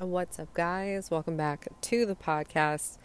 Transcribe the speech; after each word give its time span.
What's 0.00 0.38
up, 0.38 0.54
guys? 0.54 1.10
Welcome 1.10 1.36
back 1.36 1.68
to 1.82 2.06
the 2.06 2.14
podcast. 2.14 2.96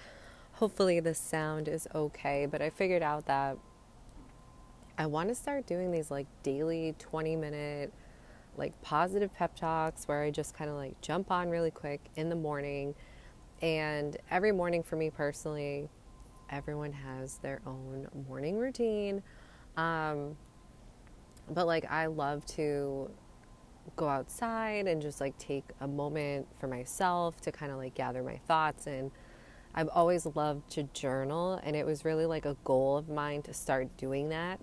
Hopefully, 0.54 1.02
the 1.02 1.14
sound 1.14 1.68
is 1.68 1.90
okay, 1.94 2.46
but 2.46 2.62
I 2.62 2.70
figured 2.70 3.04
out 3.04 3.26
that 3.26 3.58
I 4.98 5.06
want 5.06 5.28
to 5.28 5.36
start 5.36 5.68
doing 5.68 5.92
these 5.92 6.10
like 6.10 6.26
daily 6.42 6.96
20 6.98 7.36
minute, 7.36 7.92
like 8.56 8.82
positive 8.82 9.34
pep 9.34 9.58
talks 9.58 10.08
where 10.08 10.24
I 10.24 10.32
just 10.32 10.56
kind 10.56 10.70
of 10.70 10.78
like 10.78 11.02
jump 11.02 11.32
on 11.32 11.50
really 11.50 11.70
quick 11.70 12.00
in 12.16 12.30
the 12.30 12.36
morning. 12.38 12.96
And 13.62 14.16
every 14.32 14.54
morning 14.54 14.82
for 14.82 14.96
me 14.96 15.10
personally, 15.10 15.90
everyone 16.50 16.94
has 16.94 17.40
their 17.40 17.60
own 17.68 18.08
morning 18.30 18.58
routine. 18.58 19.22
Um, 19.76 20.38
but 21.50 21.68
like, 21.68 21.92
I 21.92 22.06
love 22.06 22.46
to 22.56 23.12
go 23.96 24.08
outside 24.08 24.88
and 24.88 25.02
just 25.02 25.22
like 25.22 25.38
take 25.38 25.66
a 25.82 25.88
moment 25.88 26.48
for 26.60 26.68
myself 26.68 27.40
to 27.42 27.52
kind 27.52 27.72
of 27.72 27.78
like 27.78 27.94
gather 27.96 28.24
my 28.24 28.38
thoughts 28.48 28.88
and 28.88 29.12
I've 29.74 29.90
always 29.90 30.26
loved 30.26 30.70
to 30.72 30.84
journal 30.84 31.60
and 31.64 31.76
it 31.76 31.86
was 31.86 32.06
really 32.06 32.26
like 32.26 32.46
a 32.46 32.56
goal 32.64 32.98
of 32.98 33.10
mine 33.10 33.42
to 33.44 33.54
start 33.54 33.96
doing 33.98 34.30
that. 34.30 34.62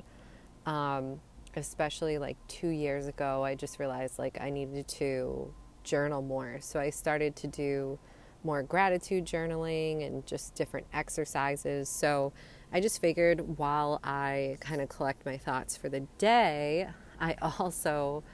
Um, 0.64 1.20
especially 1.54 2.16
like 2.16 2.36
two 2.48 2.68
years 2.68 3.06
ago, 3.06 3.44
I 3.44 3.54
just 3.54 3.78
realized 3.78 4.18
like 4.18 4.40
I 4.40 4.48
needed 4.48 4.88
to 4.88 5.52
journal 5.84 6.22
more. 6.22 6.58
So 6.60 6.80
I 6.80 6.90
started 6.90 7.36
to 7.36 7.46
do 7.46 7.98
more 8.44 8.62
gratitude 8.62 9.24
journaling 9.24 10.06
and 10.06 10.26
just 10.26 10.54
different 10.54 10.86
exercises. 10.92 11.88
So 11.88 12.32
I 12.72 12.80
just 12.80 13.00
figured 13.00 13.58
while 13.58 14.00
I 14.02 14.56
kind 14.60 14.80
of 14.80 14.88
collect 14.88 15.26
my 15.26 15.36
thoughts 15.36 15.76
for 15.76 15.88
the 15.88 16.00
day, 16.18 16.88
I 17.20 17.36
also 17.58 18.24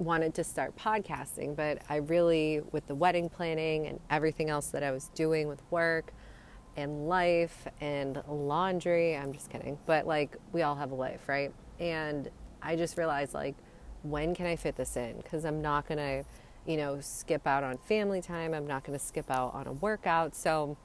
wanted 0.00 0.34
to 0.34 0.44
start 0.44 0.76
podcasting, 0.76 1.54
but 1.54 1.82
I 1.88 1.96
really, 1.96 2.62
with 2.72 2.86
the 2.86 2.94
wedding 2.94 3.28
planning 3.28 3.86
and 3.86 4.00
everything 4.08 4.48
else 4.48 4.68
that 4.68 4.82
I 4.82 4.90
was 4.90 5.10
doing 5.14 5.46
with 5.46 5.62
work 5.70 6.12
and 6.76 7.06
life 7.08 7.68
and 7.80 8.22
laundry, 8.26 9.16
I'm 9.16 9.32
just 9.32 9.50
kidding, 9.50 9.78
but 9.84 10.06
like 10.06 10.36
we 10.52 10.62
all 10.62 10.74
have 10.74 10.90
a 10.90 10.94
life, 10.94 11.28
right? 11.28 11.52
And 11.78 12.30
I 12.62 12.76
just 12.76 12.96
realized, 12.96 13.34
like, 13.34 13.56
when 14.02 14.34
can 14.34 14.46
I 14.46 14.56
fit 14.56 14.76
this 14.76 14.96
in? 14.96 15.18
Because 15.18 15.44
I'm 15.44 15.60
not 15.60 15.86
going 15.86 15.98
to, 15.98 16.24
you 16.66 16.76
know, 16.76 17.00
skip 17.00 17.46
out 17.46 17.62
on 17.62 17.76
family 17.78 18.22
time. 18.22 18.54
I'm 18.54 18.66
not 18.66 18.84
going 18.84 18.98
to 18.98 19.04
skip 19.04 19.30
out 19.30 19.54
on 19.54 19.66
a 19.66 19.72
workout. 19.72 20.34
So 20.34 20.76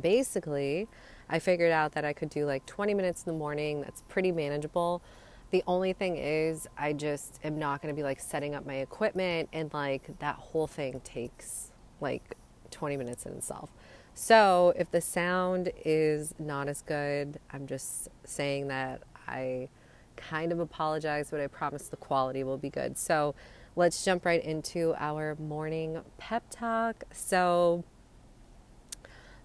basically, 0.00 0.88
I 1.28 1.38
figured 1.40 1.72
out 1.72 1.92
that 1.92 2.04
I 2.04 2.12
could 2.12 2.30
do 2.30 2.46
like 2.46 2.66
20 2.66 2.94
minutes 2.94 3.24
in 3.24 3.32
the 3.32 3.38
morning. 3.38 3.80
That's 3.80 4.02
pretty 4.08 4.30
manageable. 4.30 5.02
The 5.50 5.62
only 5.66 5.92
thing 5.92 6.16
is, 6.16 6.68
I 6.76 6.92
just 6.92 7.38
am 7.44 7.58
not 7.58 7.80
going 7.80 7.94
to 7.94 7.96
be 7.96 8.02
like 8.02 8.20
setting 8.20 8.54
up 8.54 8.66
my 8.66 8.74
equipment, 8.74 9.48
and 9.52 9.72
like 9.72 10.18
that 10.18 10.36
whole 10.36 10.66
thing 10.66 11.00
takes 11.00 11.70
like 12.00 12.36
20 12.70 12.96
minutes 12.96 13.26
in 13.26 13.32
itself. 13.32 13.70
So 14.14 14.72
if 14.76 14.90
the 14.90 15.00
sound 15.00 15.70
is 15.84 16.34
not 16.38 16.68
as 16.68 16.82
good, 16.82 17.38
I'm 17.52 17.66
just 17.66 18.08
saying 18.24 18.68
that 18.68 19.02
I 19.28 19.68
kind 20.16 20.52
of 20.52 20.58
apologize, 20.58 21.30
but 21.30 21.40
I 21.40 21.46
promise 21.46 21.88
the 21.88 21.96
quality 21.96 22.42
will 22.42 22.56
be 22.56 22.70
good. 22.70 22.96
So 22.96 23.34
let's 23.76 24.04
jump 24.04 24.24
right 24.24 24.42
into 24.42 24.94
our 24.98 25.36
morning 25.36 26.00
pep 26.18 26.44
talk. 26.50 27.04
So 27.12 27.84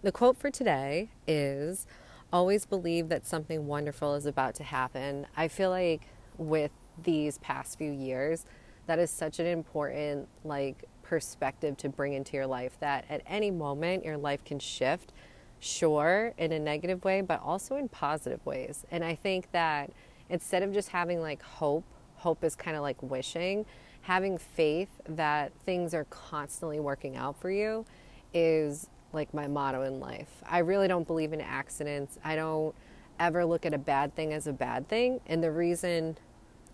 the 0.01 0.11
quote 0.11 0.37
for 0.37 0.49
today 0.49 1.09
is 1.27 1.85
always 2.31 2.65
believe 2.65 3.09
that 3.09 3.25
something 3.25 3.67
wonderful 3.67 4.15
is 4.15 4.25
about 4.25 4.55
to 4.55 4.63
happen. 4.63 5.27
I 5.35 5.47
feel 5.47 5.69
like 5.69 6.07
with 6.37 6.71
these 7.03 7.37
past 7.39 7.77
few 7.77 7.91
years, 7.91 8.45
that 8.87 8.99
is 8.99 9.09
such 9.09 9.39
an 9.39 9.45
important 9.45 10.27
like 10.43 10.85
perspective 11.01 11.77
to 11.77 11.89
bring 11.89 12.13
into 12.13 12.37
your 12.37 12.47
life 12.47 12.77
that 12.79 13.05
at 13.09 13.21
any 13.27 13.51
moment 13.51 14.03
your 14.05 14.17
life 14.17 14.43
can 14.43 14.59
shift 14.59 15.11
sure 15.59 16.33
in 16.37 16.51
a 16.51 16.59
negative 16.59 17.03
way 17.03 17.21
but 17.21 17.39
also 17.41 17.75
in 17.75 17.87
positive 17.87 18.43
ways 18.45 18.85
and 18.91 19.03
i 19.03 19.13
think 19.13 19.51
that 19.51 19.91
instead 20.29 20.63
of 20.63 20.73
just 20.73 20.89
having 20.89 21.21
like 21.21 21.41
hope 21.41 21.83
hope 22.15 22.43
is 22.43 22.55
kind 22.55 22.75
of 22.75 22.81
like 22.81 23.01
wishing 23.03 23.65
having 24.01 24.37
faith 24.37 24.89
that 25.07 25.51
things 25.65 25.93
are 25.93 26.05
constantly 26.05 26.79
working 26.79 27.15
out 27.15 27.39
for 27.39 27.51
you 27.51 27.85
is 28.33 28.87
like 29.13 29.33
my 29.33 29.47
motto 29.47 29.83
in 29.83 29.99
life. 29.99 30.43
I 30.49 30.59
really 30.59 30.87
don't 30.87 31.07
believe 31.07 31.33
in 31.33 31.41
accidents. 31.41 32.17
I 32.23 32.35
don't 32.35 32.75
ever 33.19 33.45
look 33.45 33.65
at 33.65 33.73
a 33.73 33.77
bad 33.77 34.15
thing 34.15 34.33
as 34.33 34.47
a 34.47 34.53
bad 34.53 34.87
thing. 34.87 35.21
And 35.27 35.43
the 35.43 35.51
reason 35.51 36.17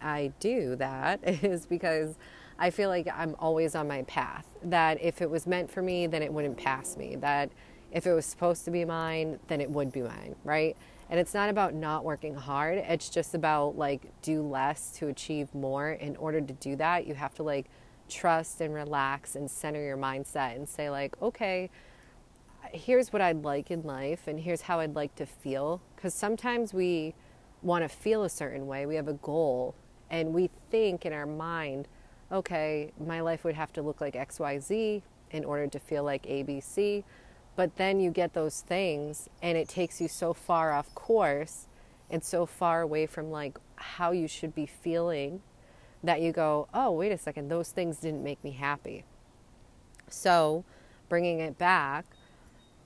I 0.02 0.32
do 0.40 0.76
that 0.78 1.20
is 1.44 1.66
because 1.66 2.16
I 2.60 2.70
feel 2.70 2.90
like 2.90 3.08
I'm 3.14 3.36
always 3.40 3.76
on 3.76 3.88
my 3.88 4.04
path. 4.04 4.46
That 4.64 5.02
if 5.02 5.22
it 5.22 5.30
was 5.30 5.46
meant 5.46 5.70
for 5.70 5.82
me, 5.82 6.08
then 6.08 6.24
it 6.24 6.32
wouldn't 6.32 6.58
pass 6.58 6.98
me. 6.98 7.16
That 7.16 7.52
if 7.92 8.06
it 8.08 8.14
was 8.14 8.26
supposed 8.26 8.66
to 8.66 8.72
be 8.72 8.86
mine, 8.86 9.40
then 9.48 9.62
it 9.62 9.70
would 9.70 9.92
be 9.92 10.02
mine, 10.02 10.36
right? 10.44 10.76
And 11.10 11.20
it's 11.20 11.34
not 11.34 11.50
about 11.50 11.74
not 11.74 12.04
working 12.04 12.36
hard. 12.36 12.80
It's 12.80 13.10
just 13.10 13.34
about 13.34 13.78
like 13.78 14.12
do 14.22 14.42
less 14.42 14.92
to 14.98 15.08
achieve 15.08 15.54
more. 15.54 15.92
In 15.92 16.16
order 16.18 16.42
to 16.42 16.54
do 16.54 16.76
that, 16.78 17.08
you 17.08 17.14
have 17.14 17.34
to 17.36 17.44
like 17.44 17.68
trust 18.10 18.62
and 18.62 18.74
relax 18.74 19.36
and 19.36 19.50
center 19.50 19.82
your 19.82 19.98
mindset 19.98 20.56
and 20.56 20.68
say 20.68 20.90
like, 20.90 21.16
okay, 21.22 21.70
here's 22.74 23.12
what 23.12 23.22
I'd 23.22 23.44
like 23.44 23.72
in 23.72 23.84
life 23.84 24.28
and 24.28 24.40
here's 24.40 24.62
how 24.62 24.80
I'd 24.80 24.96
like 24.96 25.16
to 25.16 25.26
feel. 25.26 25.82
Because 25.96 26.14
sometimes 26.14 26.74
we 26.74 27.14
want 27.62 27.84
to 27.84 27.90
feel 27.90 28.24
a 28.24 28.30
certain 28.30 28.68
way, 28.68 28.86
we 28.86 28.96
have 28.96 29.08
a 29.08 29.14
goal, 29.14 29.76
and 30.10 30.34
we 30.34 30.50
think 30.70 31.06
in 31.06 31.14
our 31.14 31.26
mind, 31.26 31.88
okay, 32.32 32.92
my 33.04 33.22
life 33.22 33.44
would 33.44 33.56
have 33.56 33.74
to 33.74 33.82
look 33.82 34.02
like 34.02 34.14
XYZ 34.14 35.02
in 35.32 35.46
order 35.46 35.68
to 35.68 35.80
feel 35.80 36.04
like 36.04 36.24
ABC. 36.24 37.04
But 37.56 37.76
then 37.78 38.00
you 38.00 38.12
get 38.12 38.34
those 38.34 38.62
things, 38.62 39.30
and 39.42 39.58
it 39.58 39.68
takes 39.68 40.00
you 40.00 40.08
so 40.08 40.34
far 40.34 40.72
off 40.72 40.94
course 40.94 41.68
and 42.10 42.24
so 42.24 42.46
far 42.46 42.82
away 42.82 43.06
from 43.06 43.32
like 43.32 43.58
how 43.76 44.12
you 44.12 44.28
should 44.28 44.54
be 44.56 44.66
feeling 44.66 45.42
that 46.04 46.22
you 46.22 46.32
go, 46.32 46.68
oh, 46.74 46.92
wait 46.92 47.12
a 47.12 47.18
second, 47.18 47.50
those 47.50 47.70
things 47.70 47.98
didn't 47.98 48.24
make 48.24 48.42
me 48.44 48.52
happy. 48.52 49.04
So, 50.10 50.64
bringing 51.10 51.40
it 51.40 51.58
back, 51.58 52.06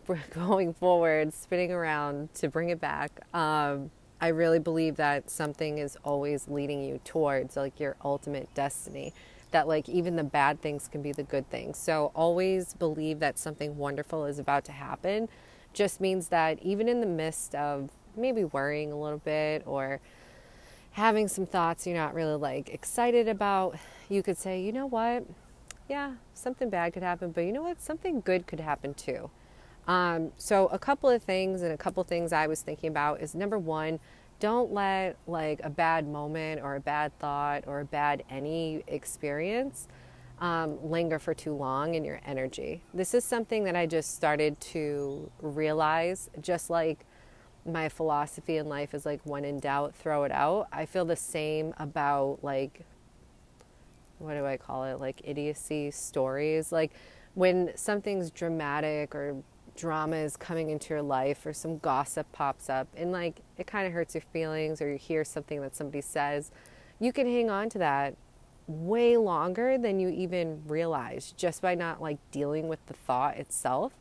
going 0.33 0.73
forward, 0.73 1.33
spinning 1.33 1.71
around 1.71 2.33
to 2.35 2.49
bring 2.49 2.69
it 2.69 2.79
back, 2.79 3.11
um, 3.33 3.91
I 4.19 4.27
really 4.27 4.59
believe 4.59 4.97
that 4.97 5.29
something 5.31 5.79
is 5.79 5.97
always 6.03 6.47
leading 6.47 6.83
you 6.83 6.99
towards 7.03 7.57
like 7.57 7.79
your 7.79 7.95
ultimate 8.03 8.53
destiny. 8.53 9.13
That 9.49 9.67
like 9.67 9.89
even 9.89 10.15
the 10.15 10.23
bad 10.23 10.61
things 10.61 10.87
can 10.87 11.01
be 11.01 11.11
the 11.11 11.23
good 11.23 11.49
things. 11.49 11.77
So 11.77 12.11
always 12.15 12.73
believe 12.73 13.19
that 13.19 13.37
something 13.37 13.77
wonderful 13.77 14.25
is 14.25 14.39
about 14.39 14.63
to 14.65 14.71
happen. 14.71 15.27
Just 15.73 15.99
means 15.99 16.27
that 16.27 16.61
even 16.61 16.87
in 16.87 17.01
the 17.01 17.07
midst 17.07 17.55
of 17.55 17.89
maybe 18.15 18.43
worrying 18.43 18.91
a 18.91 18.99
little 18.99 19.19
bit 19.19 19.63
or 19.65 19.99
having 20.91 21.27
some 21.27 21.45
thoughts 21.45 21.87
you're 21.87 21.95
not 21.95 22.13
really 22.13 22.35
like 22.35 22.69
excited 22.69 23.27
about, 23.27 23.75
you 24.07 24.21
could 24.21 24.37
say, 24.37 24.61
you 24.61 24.71
know 24.71 24.85
what? 24.85 25.25
Yeah, 25.89 26.13
something 26.33 26.69
bad 26.69 26.93
could 26.93 27.03
happen, 27.03 27.31
but 27.31 27.41
you 27.41 27.51
know 27.51 27.63
what? 27.63 27.81
Something 27.81 28.21
good 28.21 28.47
could 28.47 28.59
happen 28.59 28.93
too. 28.93 29.29
Um, 29.87 30.31
so 30.37 30.67
a 30.67 30.79
couple 30.79 31.09
of 31.09 31.23
things 31.23 31.61
and 31.61 31.73
a 31.73 31.77
couple 31.77 32.01
of 32.01 32.07
things 32.07 32.33
I 32.33 32.47
was 32.47 32.61
thinking 32.61 32.89
about 32.89 33.21
is 33.21 33.35
number 33.35 33.57
one, 33.57 33.99
don't 34.39 34.73
let 34.73 35.17
like 35.27 35.61
a 35.63 35.69
bad 35.69 36.07
moment 36.07 36.61
or 36.63 36.75
a 36.75 36.79
bad 36.79 37.17
thought 37.19 37.63
or 37.67 37.81
a 37.81 37.85
bad 37.85 38.23
any 38.29 38.83
experience 38.87 39.87
um, 40.39 40.79
linger 40.83 41.19
for 41.19 41.33
too 41.33 41.53
long 41.53 41.93
in 41.93 42.03
your 42.03 42.19
energy. 42.25 42.81
This 42.93 43.13
is 43.13 43.23
something 43.23 43.63
that 43.65 43.75
I 43.75 43.85
just 43.85 44.15
started 44.15 44.59
to 44.61 45.31
realize, 45.41 46.29
just 46.41 46.69
like 46.69 47.05
my 47.63 47.87
philosophy 47.89 48.57
in 48.57 48.67
life 48.67 48.95
is 48.95 49.05
like 49.05 49.21
when 49.23 49.45
in 49.45 49.59
doubt, 49.59 49.93
throw 49.95 50.23
it 50.23 50.31
out. 50.31 50.67
I 50.71 50.87
feel 50.87 51.05
the 51.05 51.15
same 51.15 51.75
about 51.77 52.39
like, 52.41 52.81
what 54.17 54.33
do 54.33 54.45
I 54.45 54.57
call 54.57 54.85
it? 54.85 54.99
Like 54.99 55.21
idiocy 55.23 55.91
stories. 55.91 56.71
Like 56.71 56.91
when 57.35 57.71
something's 57.75 58.31
dramatic 58.31 59.13
or 59.13 59.43
drama 59.75 60.15
is 60.17 60.37
coming 60.37 60.69
into 60.69 60.93
your 60.93 61.01
life 61.01 61.45
or 61.45 61.53
some 61.53 61.77
gossip 61.79 62.31
pops 62.31 62.69
up 62.69 62.87
and 62.95 63.11
like 63.11 63.41
it 63.57 63.67
kind 63.67 63.87
of 63.87 63.93
hurts 63.93 64.15
your 64.15 64.21
feelings 64.33 64.81
or 64.81 64.91
you 64.91 64.97
hear 64.97 65.23
something 65.23 65.61
that 65.61 65.75
somebody 65.75 66.01
says, 66.01 66.51
you 66.99 67.11
can 67.11 67.27
hang 67.27 67.49
on 67.49 67.69
to 67.69 67.77
that 67.77 68.15
way 68.67 69.17
longer 69.17 69.77
than 69.77 69.99
you 69.99 70.09
even 70.09 70.61
realize 70.67 71.33
just 71.35 71.61
by 71.61 71.75
not 71.75 72.01
like 72.01 72.17
dealing 72.31 72.67
with 72.67 72.85
the 72.87 72.93
thought 72.93 73.37
itself. 73.37 73.93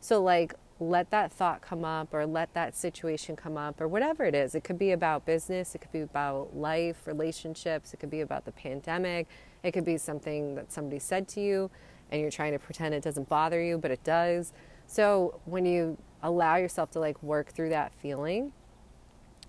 So 0.00 0.22
like 0.22 0.54
let 0.80 1.10
that 1.10 1.32
thought 1.32 1.60
come 1.60 1.84
up 1.84 2.12
or 2.12 2.26
let 2.26 2.52
that 2.54 2.76
situation 2.76 3.36
come 3.36 3.56
up 3.56 3.80
or 3.80 3.88
whatever 3.88 4.24
it 4.24 4.34
is. 4.34 4.54
It 4.54 4.64
could 4.64 4.78
be 4.78 4.92
about 4.92 5.24
business, 5.24 5.74
it 5.74 5.80
could 5.80 5.92
be 5.92 6.00
about 6.00 6.56
life, 6.56 7.06
relationships, 7.06 7.94
it 7.94 7.98
could 7.98 8.10
be 8.10 8.20
about 8.20 8.44
the 8.44 8.52
pandemic, 8.52 9.28
it 9.62 9.72
could 9.72 9.84
be 9.84 9.96
something 9.96 10.54
that 10.56 10.72
somebody 10.72 10.98
said 10.98 11.28
to 11.28 11.40
you 11.40 11.70
and 12.10 12.20
you're 12.20 12.30
trying 12.30 12.52
to 12.52 12.58
pretend 12.58 12.94
it 12.94 13.02
doesn't 13.02 13.28
bother 13.28 13.62
you, 13.62 13.78
but 13.78 13.90
it 13.90 14.02
does. 14.04 14.52
So 14.86 15.40
when 15.44 15.66
you 15.66 15.98
allow 16.22 16.56
yourself 16.56 16.90
to 16.92 17.00
like 17.00 17.22
work 17.22 17.52
through 17.52 17.70
that 17.70 17.92
feeling, 17.94 18.52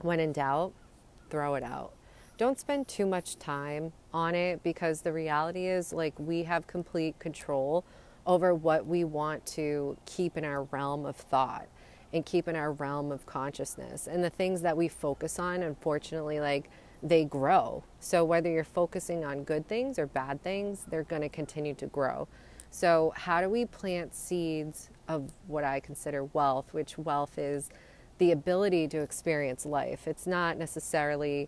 when 0.01 0.19
in 0.19 0.33
doubt, 0.33 0.73
throw 1.29 1.55
it 1.55 1.63
out. 1.63 1.93
Don't 2.37 2.59
spend 2.59 2.87
too 2.87 3.05
much 3.05 3.37
time 3.37 3.93
on 4.13 4.35
it 4.35 4.61
because 4.61 5.01
the 5.01 5.13
reality 5.13 5.67
is 5.67 5.93
like 5.93 6.13
we 6.19 6.43
have 6.43 6.67
complete 6.67 7.17
control 7.17 7.85
over 8.25 8.53
what 8.53 8.85
we 8.85 9.03
want 9.03 9.45
to 9.45 9.97
keep 10.05 10.37
in 10.37 10.43
our 10.43 10.63
realm 10.63 11.05
of 11.05 11.15
thought 11.15 11.67
and 12.11 12.25
keep 12.25 12.47
in 12.47 12.55
our 12.55 12.71
realm 12.71 13.11
of 13.11 13.25
consciousness. 13.25 14.07
And 14.07 14.23
the 14.23 14.29
things 14.29 14.61
that 14.61 14.75
we 14.75 14.87
focus 14.87 15.39
on, 15.39 15.63
unfortunately, 15.63 16.39
like 16.39 16.69
they 17.01 17.23
grow. 17.23 17.83
So 17.99 18.25
whether 18.25 18.49
you're 18.49 18.63
focusing 18.63 19.23
on 19.23 19.43
good 19.43 19.67
things 19.67 19.99
or 19.99 20.07
bad 20.07 20.41
things, 20.41 20.85
they're 20.89 21.03
going 21.03 21.21
to 21.21 21.29
continue 21.29 21.73
to 21.75 21.87
grow. 21.87 22.27
So, 22.75 23.13
how 23.15 23.39
do 23.39 23.47
we 23.47 23.63
plant 23.63 24.13
seeds 24.13 24.89
of 25.07 25.31
what 25.47 25.63
I 25.63 25.79
consider 25.79 26.25
wealth, 26.25 26.73
which 26.73 26.97
wealth 26.97 27.37
is 27.37 27.69
the 28.17 28.33
ability 28.33 28.89
to 28.89 28.97
experience 28.97 29.65
life? 29.65 30.09
It's 30.09 30.27
not 30.27 30.57
necessarily 30.57 31.47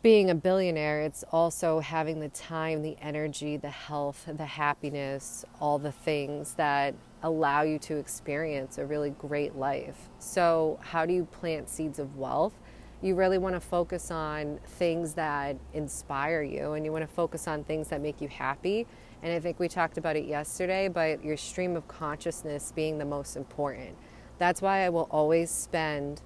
being 0.00 0.30
a 0.30 0.34
billionaire, 0.34 1.02
it's 1.02 1.24
also 1.30 1.80
having 1.80 2.20
the 2.20 2.30
time, 2.30 2.80
the 2.80 2.96
energy, 3.02 3.58
the 3.58 3.68
health, 3.68 4.24
the 4.26 4.46
happiness, 4.46 5.44
all 5.60 5.78
the 5.78 5.92
things 5.92 6.54
that 6.54 6.94
allow 7.22 7.60
you 7.60 7.78
to 7.80 7.98
experience 7.98 8.78
a 8.78 8.86
really 8.86 9.10
great 9.10 9.56
life. 9.56 10.08
So, 10.20 10.78
how 10.80 11.04
do 11.04 11.12
you 11.12 11.26
plant 11.26 11.68
seeds 11.68 11.98
of 11.98 12.16
wealth? 12.16 12.54
You 13.02 13.14
really 13.14 13.36
want 13.36 13.56
to 13.56 13.60
focus 13.60 14.10
on 14.10 14.58
things 14.64 15.12
that 15.14 15.56
inspire 15.74 16.40
you 16.40 16.72
and 16.72 16.86
you 16.86 16.92
want 16.92 17.06
to 17.06 17.14
focus 17.14 17.46
on 17.46 17.62
things 17.64 17.88
that 17.88 18.00
make 18.00 18.22
you 18.22 18.28
happy 18.28 18.86
and 19.24 19.32
I 19.32 19.40
think 19.40 19.58
we 19.58 19.68
talked 19.68 19.96
about 19.96 20.16
it 20.16 20.26
yesterday, 20.26 20.86
but 20.86 21.24
your 21.24 21.38
stream 21.38 21.76
of 21.76 21.88
consciousness 21.88 22.72
being 22.76 22.98
the 22.98 23.06
most 23.06 23.36
important. 23.36 23.96
That's 24.36 24.60
why 24.60 24.84
I 24.84 24.90
will 24.90 25.08
always 25.10 25.50
spend, 25.50 26.20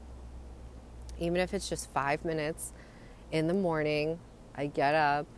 even 1.20 1.40
if 1.40 1.54
it's 1.54 1.68
just 1.68 1.88
five 1.92 2.24
minutes 2.24 2.72
in 3.30 3.46
the 3.46 3.54
morning, 3.54 4.18
I 4.56 4.66
get 4.66 4.96
up, 4.96 5.28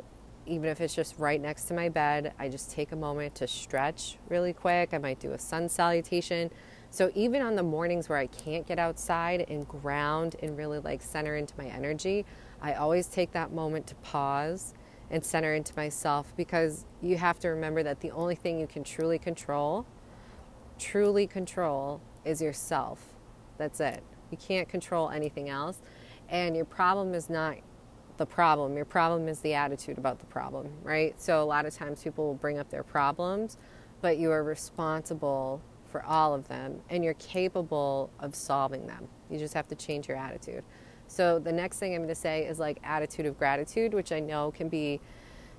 even 0.47 0.71
if 0.71 0.81
it's 0.81 0.95
just 0.95 1.19
right 1.19 1.39
next 1.39 1.65
to 1.65 1.75
my 1.75 1.91
bed, 1.91 2.33
I 2.39 2.49
just 2.49 2.71
take 2.71 2.93
a 2.93 2.97
moment 2.97 3.35
to 3.37 3.47
stretch 3.47 4.17
really 4.31 4.55
quick. 4.55 4.95
I 4.95 4.99
might 4.99 5.21
do 5.21 5.33
a 5.33 5.39
sun 5.39 5.69
salutation. 5.69 6.51
So 6.89 7.11
even 7.15 7.43
on 7.43 7.57
the 7.57 7.63
mornings 7.63 8.09
where 8.09 8.17
I 8.17 8.27
can't 8.27 8.67
get 8.67 8.79
outside 8.79 9.45
and 9.51 9.69
ground 9.69 10.35
and 10.43 10.57
really 10.57 10.79
like 10.79 11.03
center 11.03 11.37
into 11.37 11.53
my 11.59 11.67
energy, 11.67 12.25
I 12.63 12.73
always 12.73 13.07
take 13.07 13.33
that 13.33 13.53
moment 13.53 13.87
to 13.89 13.95
pause 13.97 14.73
and 15.11 15.25
center 15.25 15.55
into 15.55 15.75
myself 15.77 16.33
because 16.37 16.85
you 17.03 17.17
have 17.17 17.39
to 17.41 17.49
remember 17.49 17.83
that 17.83 18.01
the 18.01 18.11
only 18.13 18.35
thing 18.35 18.61
you 18.61 18.67
can 18.67 18.85
truly 18.85 19.19
control, 19.19 19.87
truly 20.79 21.27
control, 21.27 22.01
is 22.25 22.41
yourself. 22.41 23.15
That's 23.59 23.81
it. 23.81 24.03
You 24.31 24.37
can't 24.37 24.69
control 24.69 25.11
anything 25.11 25.49
else. 25.49 25.79
And 26.29 26.55
your 26.55 26.65
problem 26.65 27.15
is 27.15 27.29
not 27.29 27.57
the 28.19 28.27
problem. 28.27 28.77
Your 28.77 28.85
problem 28.85 29.27
is 29.29 29.41
the 29.41 29.55
attitude 29.55 29.99
about 29.99 30.21
the 30.21 30.27
problem, 30.27 30.71
right? 30.83 31.21
So 31.21 31.43
a 31.43 31.45
lot 31.45 31.67
of 31.67 31.75
times 31.75 32.03
people 32.03 32.27
will 32.27 32.35
bring 32.35 32.59
up 32.59 32.71
their 32.71 32.85
problems, 32.85 33.57
but 34.01 34.19
you 34.19 34.31
are 34.31 34.45
responsible 34.45 35.63
for 35.89 36.05
all 36.05 36.35
of 36.35 36.47
them 36.47 36.81
and 36.89 37.03
you're 37.03 37.15
capable 37.15 38.11
of 38.21 38.35
solving 38.35 38.87
them. 38.87 39.09
You 39.29 39.39
just 39.39 39.55
have 39.55 39.67
to 39.69 39.75
change 39.75 40.07
your 40.07 40.17
attitude. 40.17 40.63
So 41.11 41.41
the 41.41 41.51
next 41.51 41.81
thing 41.81 41.93
I'm 41.93 42.03
going 42.03 42.09
to 42.09 42.15
say 42.15 42.47
is 42.47 42.61
like 42.61 42.79
attitude 42.85 43.27
of 43.27 43.37
gratitude, 43.37 43.95
which 43.95 44.13
I 44.13 44.21
know 44.21 44.53
can 44.53 44.69
be 44.69 45.01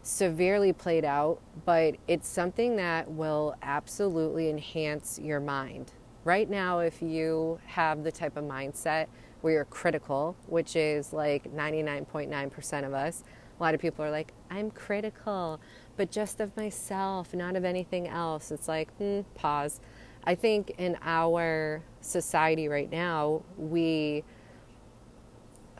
severely 0.01 0.71
played 0.71 1.03
out, 1.03 1.41
but 1.65 1.97
it's 2.07 2.27
something 2.27 2.77
that 2.77 3.11
will 3.11 3.55
absolutely 3.61 4.49
enhance 4.49 5.19
your 5.19 5.41
mind. 5.41 5.91
Right 6.23 6.49
now, 6.49 6.79
if 6.79 7.01
you 7.01 7.59
have 7.65 8.05
the 8.05 8.13
type 8.13 8.37
of 8.37 8.45
mindset 8.45 9.07
where 9.41 9.53
you're 9.55 9.65
critical, 9.65 10.37
which 10.47 10.77
is 10.77 11.11
like 11.11 11.53
99.9% 11.53 12.85
of 12.85 12.93
us, 12.93 13.25
a 13.59 13.61
lot 13.61 13.75
of 13.75 13.81
people 13.81 14.05
are 14.05 14.09
like, 14.09 14.31
I'm 14.49 14.71
critical, 14.71 15.59
but 15.97 16.11
just 16.11 16.39
of 16.39 16.55
myself, 16.55 17.33
not 17.33 17.57
of 17.57 17.65
anything 17.65 18.07
else. 18.07 18.51
It's 18.51 18.69
like, 18.69 18.89
hmm, 18.95 19.21
pause. 19.35 19.81
I 20.23 20.33
think 20.33 20.75
in 20.77 20.97
our 21.03 21.83
society 21.99 22.69
right 22.69 22.89
now, 22.89 23.43
we 23.57 24.23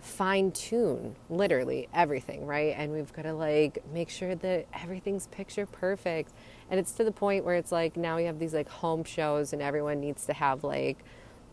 fine 0.01 0.51
tune 0.51 1.15
literally 1.29 1.87
everything, 1.93 2.45
right? 2.45 2.73
And 2.77 2.91
we've 2.91 3.13
got 3.13 3.23
to 3.23 3.33
like 3.33 3.83
make 3.93 4.09
sure 4.09 4.35
that 4.35 4.67
everything's 4.73 5.27
picture 5.27 5.65
perfect. 5.65 6.33
And 6.69 6.79
it's 6.79 6.91
to 6.93 7.03
the 7.03 7.11
point 7.11 7.45
where 7.45 7.55
it's 7.55 7.71
like 7.71 7.95
now 7.95 8.17
we 8.17 8.25
have 8.25 8.39
these 8.39 8.53
like 8.53 8.67
home 8.67 9.03
shows 9.03 9.53
and 9.53 9.61
everyone 9.61 9.99
needs 9.99 10.25
to 10.25 10.33
have 10.33 10.63
like 10.63 10.97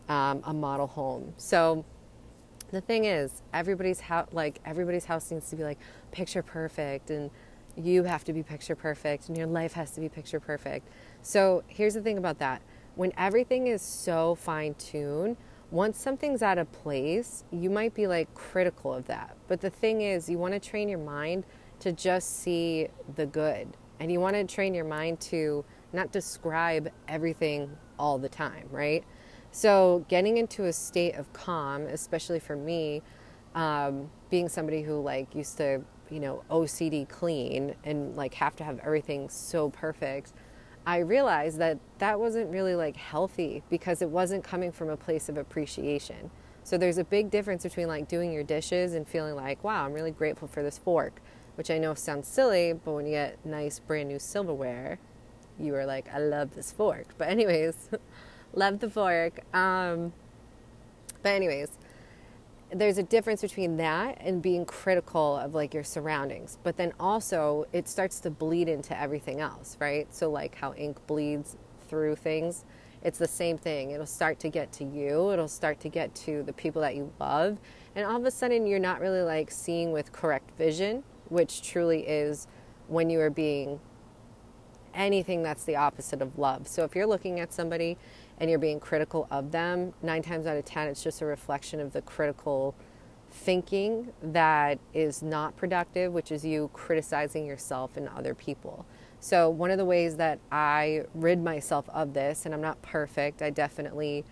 um, 0.07 0.41
a 0.45 0.53
model 0.53 0.87
home. 0.87 1.33
So 1.37 1.85
the 2.71 2.81
thing 2.81 3.05
is, 3.05 3.43
everybody's 3.53 3.99
house 3.99 4.29
like 4.31 4.59
everybody's 4.65 5.05
house 5.05 5.31
needs 5.31 5.49
to 5.51 5.55
be 5.55 5.63
like 5.63 5.79
picture 6.11 6.41
perfect 6.41 7.11
and 7.11 7.29
you 7.75 8.03
have 8.03 8.23
to 8.25 8.33
be 8.33 8.41
picture 8.41 8.75
perfect 8.75 9.29
and 9.29 9.37
your 9.37 9.47
life 9.47 9.73
has 9.73 9.91
to 9.91 10.01
be 10.01 10.09
picture 10.09 10.39
perfect. 10.39 10.87
So 11.21 11.63
here's 11.67 11.93
the 11.93 12.01
thing 12.01 12.17
about 12.17 12.39
that. 12.39 12.63
When 12.95 13.13
everything 13.15 13.67
is 13.67 13.81
so 13.81 14.35
fine 14.35 14.73
tuned, 14.73 15.37
once 15.71 15.99
something's 15.99 16.41
out 16.41 16.57
of 16.57 16.71
place, 16.71 17.43
you 17.51 17.69
might 17.69 17.93
be 17.93 18.07
like 18.07 18.33
critical 18.33 18.93
of 18.93 19.05
that. 19.05 19.35
But 19.47 19.61
the 19.61 19.69
thing 19.69 20.01
is, 20.01 20.29
you 20.29 20.37
want 20.37 20.53
to 20.53 20.59
train 20.59 20.89
your 20.89 20.99
mind 20.99 21.45
to 21.79 21.91
just 21.91 22.39
see 22.41 22.87
the 23.15 23.25
good. 23.25 23.67
And 23.99 24.11
you 24.11 24.19
want 24.19 24.35
to 24.35 24.43
train 24.45 24.73
your 24.73 24.85
mind 24.85 25.19
to 25.21 25.63
not 25.93 26.11
describe 26.11 26.89
everything 27.07 27.77
all 27.97 28.17
the 28.17 28.29
time, 28.29 28.67
right? 28.71 29.03
So, 29.51 30.05
getting 30.07 30.37
into 30.37 30.65
a 30.65 30.73
state 30.73 31.15
of 31.15 31.31
calm, 31.33 31.87
especially 31.87 32.39
for 32.39 32.55
me, 32.55 33.01
um, 33.55 34.09
being 34.29 34.47
somebody 34.47 34.83
who 34.83 35.01
like 35.01 35.33
used 35.35 35.57
to, 35.57 35.81
you 36.09 36.19
know, 36.19 36.43
OCD 36.49 37.09
clean 37.09 37.75
and 37.83 38.15
like 38.15 38.33
have 38.35 38.55
to 38.57 38.63
have 38.63 38.79
everything 38.79 39.27
so 39.29 39.69
perfect 39.69 40.33
I 40.89 40.97
realized 40.97 41.59
that 41.59 41.77
that 41.99 42.19
wasn't 42.19 42.49
really 42.49 42.73
like 42.73 42.95
healthy 42.95 43.61
because 43.69 44.01
it 44.01 44.09
wasn't 44.09 44.43
coming 44.43 44.71
from 44.71 44.89
a 44.89 44.97
place 44.97 45.29
of 45.29 45.37
appreciation. 45.37 46.31
So 46.63 46.79
there's 46.79 46.97
a 46.97 47.03
big 47.03 47.29
difference 47.29 47.61
between 47.61 47.87
like 47.87 48.07
doing 48.07 48.33
your 48.33 48.41
dishes 48.41 48.95
and 48.95 49.07
feeling 49.07 49.35
like, 49.35 49.63
wow, 49.63 49.85
I'm 49.85 49.93
really 49.93 50.09
grateful 50.09 50.47
for 50.47 50.63
this 50.63 50.79
fork, 50.79 51.21
which 51.53 51.69
I 51.69 51.77
know 51.77 51.93
sounds 51.93 52.27
silly, 52.27 52.73
but 52.73 52.93
when 52.93 53.05
you 53.05 53.11
get 53.11 53.37
nice 53.45 53.77
brand 53.77 54.09
new 54.09 54.17
silverware, 54.17 54.97
you 55.59 55.75
are 55.75 55.85
like, 55.85 56.11
I 56.11 56.17
love 56.17 56.55
this 56.55 56.71
fork. 56.71 57.13
But 57.19 57.27
anyways, 57.27 57.91
love 58.55 58.79
the 58.79 58.89
fork. 58.89 59.41
Um, 59.55 60.11
but 61.21 61.33
anyways, 61.33 61.69
there's 62.71 62.97
a 62.99 63.03
difference 63.03 63.41
between 63.41 63.77
that 63.77 64.17
and 64.21 64.41
being 64.41 64.65
critical 64.65 65.37
of 65.37 65.55
like 65.55 65.73
your 65.73 65.83
surroundings 65.83 66.57
but 66.63 66.77
then 66.77 66.93
also 66.99 67.65
it 67.73 67.87
starts 67.87 68.19
to 68.19 68.29
bleed 68.29 68.67
into 68.67 68.99
everything 68.99 69.39
else 69.39 69.77
right? 69.79 70.13
So 70.13 70.29
like 70.29 70.55
how 70.55 70.73
ink 70.75 70.97
bleeds 71.07 71.57
through 71.87 72.15
things 72.15 72.65
it's 73.01 73.17
the 73.17 73.27
same 73.29 73.57
thing. 73.57 73.91
It'll 73.91 74.05
start 74.05 74.39
to 74.41 74.49
get 74.49 74.71
to 74.73 74.83
you 74.83 75.31
it'll 75.31 75.47
start 75.47 75.79
to 75.81 75.89
get 75.89 76.13
to 76.15 76.43
the 76.43 76.53
people 76.53 76.81
that 76.81 76.95
you 76.95 77.11
love 77.19 77.57
and 77.95 78.05
all 78.05 78.17
of 78.17 78.25
a 78.25 78.31
sudden 78.31 78.67
you're 78.67 78.79
not 78.79 78.99
really 78.99 79.21
like 79.21 79.49
seeing 79.49 79.91
with 79.91 80.11
correct 80.11 80.51
vision 80.57 81.03
which 81.29 81.61
truly 81.61 82.07
is 82.07 82.47
when 82.87 83.09
you 83.09 83.19
are 83.19 83.29
being 83.29 83.79
anything 84.93 85.43
that's 85.43 85.63
the 85.63 85.75
opposite 85.75 86.21
of 86.21 86.37
love. 86.37 86.67
So 86.67 86.83
if 86.83 86.95
you're 86.95 87.07
looking 87.07 87.39
at 87.39 87.53
somebody 87.53 87.97
and 88.39 88.49
you're 88.49 88.59
being 88.59 88.79
critical 88.79 89.27
of 89.29 89.51
them, 89.51 89.93
nine 90.01 90.21
times 90.21 90.45
out 90.45 90.57
of 90.57 90.65
ten, 90.65 90.87
it's 90.87 91.03
just 91.03 91.21
a 91.21 91.25
reflection 91.25 91.79
of 91.79 91.93
the 91.93 92.01
critical 92.01 92.75
thinking 93.31 94.11
that 94.21 94.79
is 94.93 95.21
not 95.21 95.55
productive, 95.55 96.11
which 96.11 96.31
is 96.31 96.43
you 96.43 96.69
criticizing 96.73 97.45
yourself 97.45 97.95
and 97.97 98.07
other 98.09 98.33
people. 98.33 98.85
So, 99.19 99.49
one 99.49 99.69
of 99.69 99.77
the 99.77 99.85
ways 99.85 100.15
that 100.15 100.39
I 100.51 101.03
rid 101.13 101.43
myself 101.43 101.89
of 101.89 102.13
this, 102.13 102.45
and 102.45 102.53
I'm 102.53 102.61
not 102.61 102.81
perfect, 102.81 103.41
I 103.41 103.49
definitely 103.49 104.23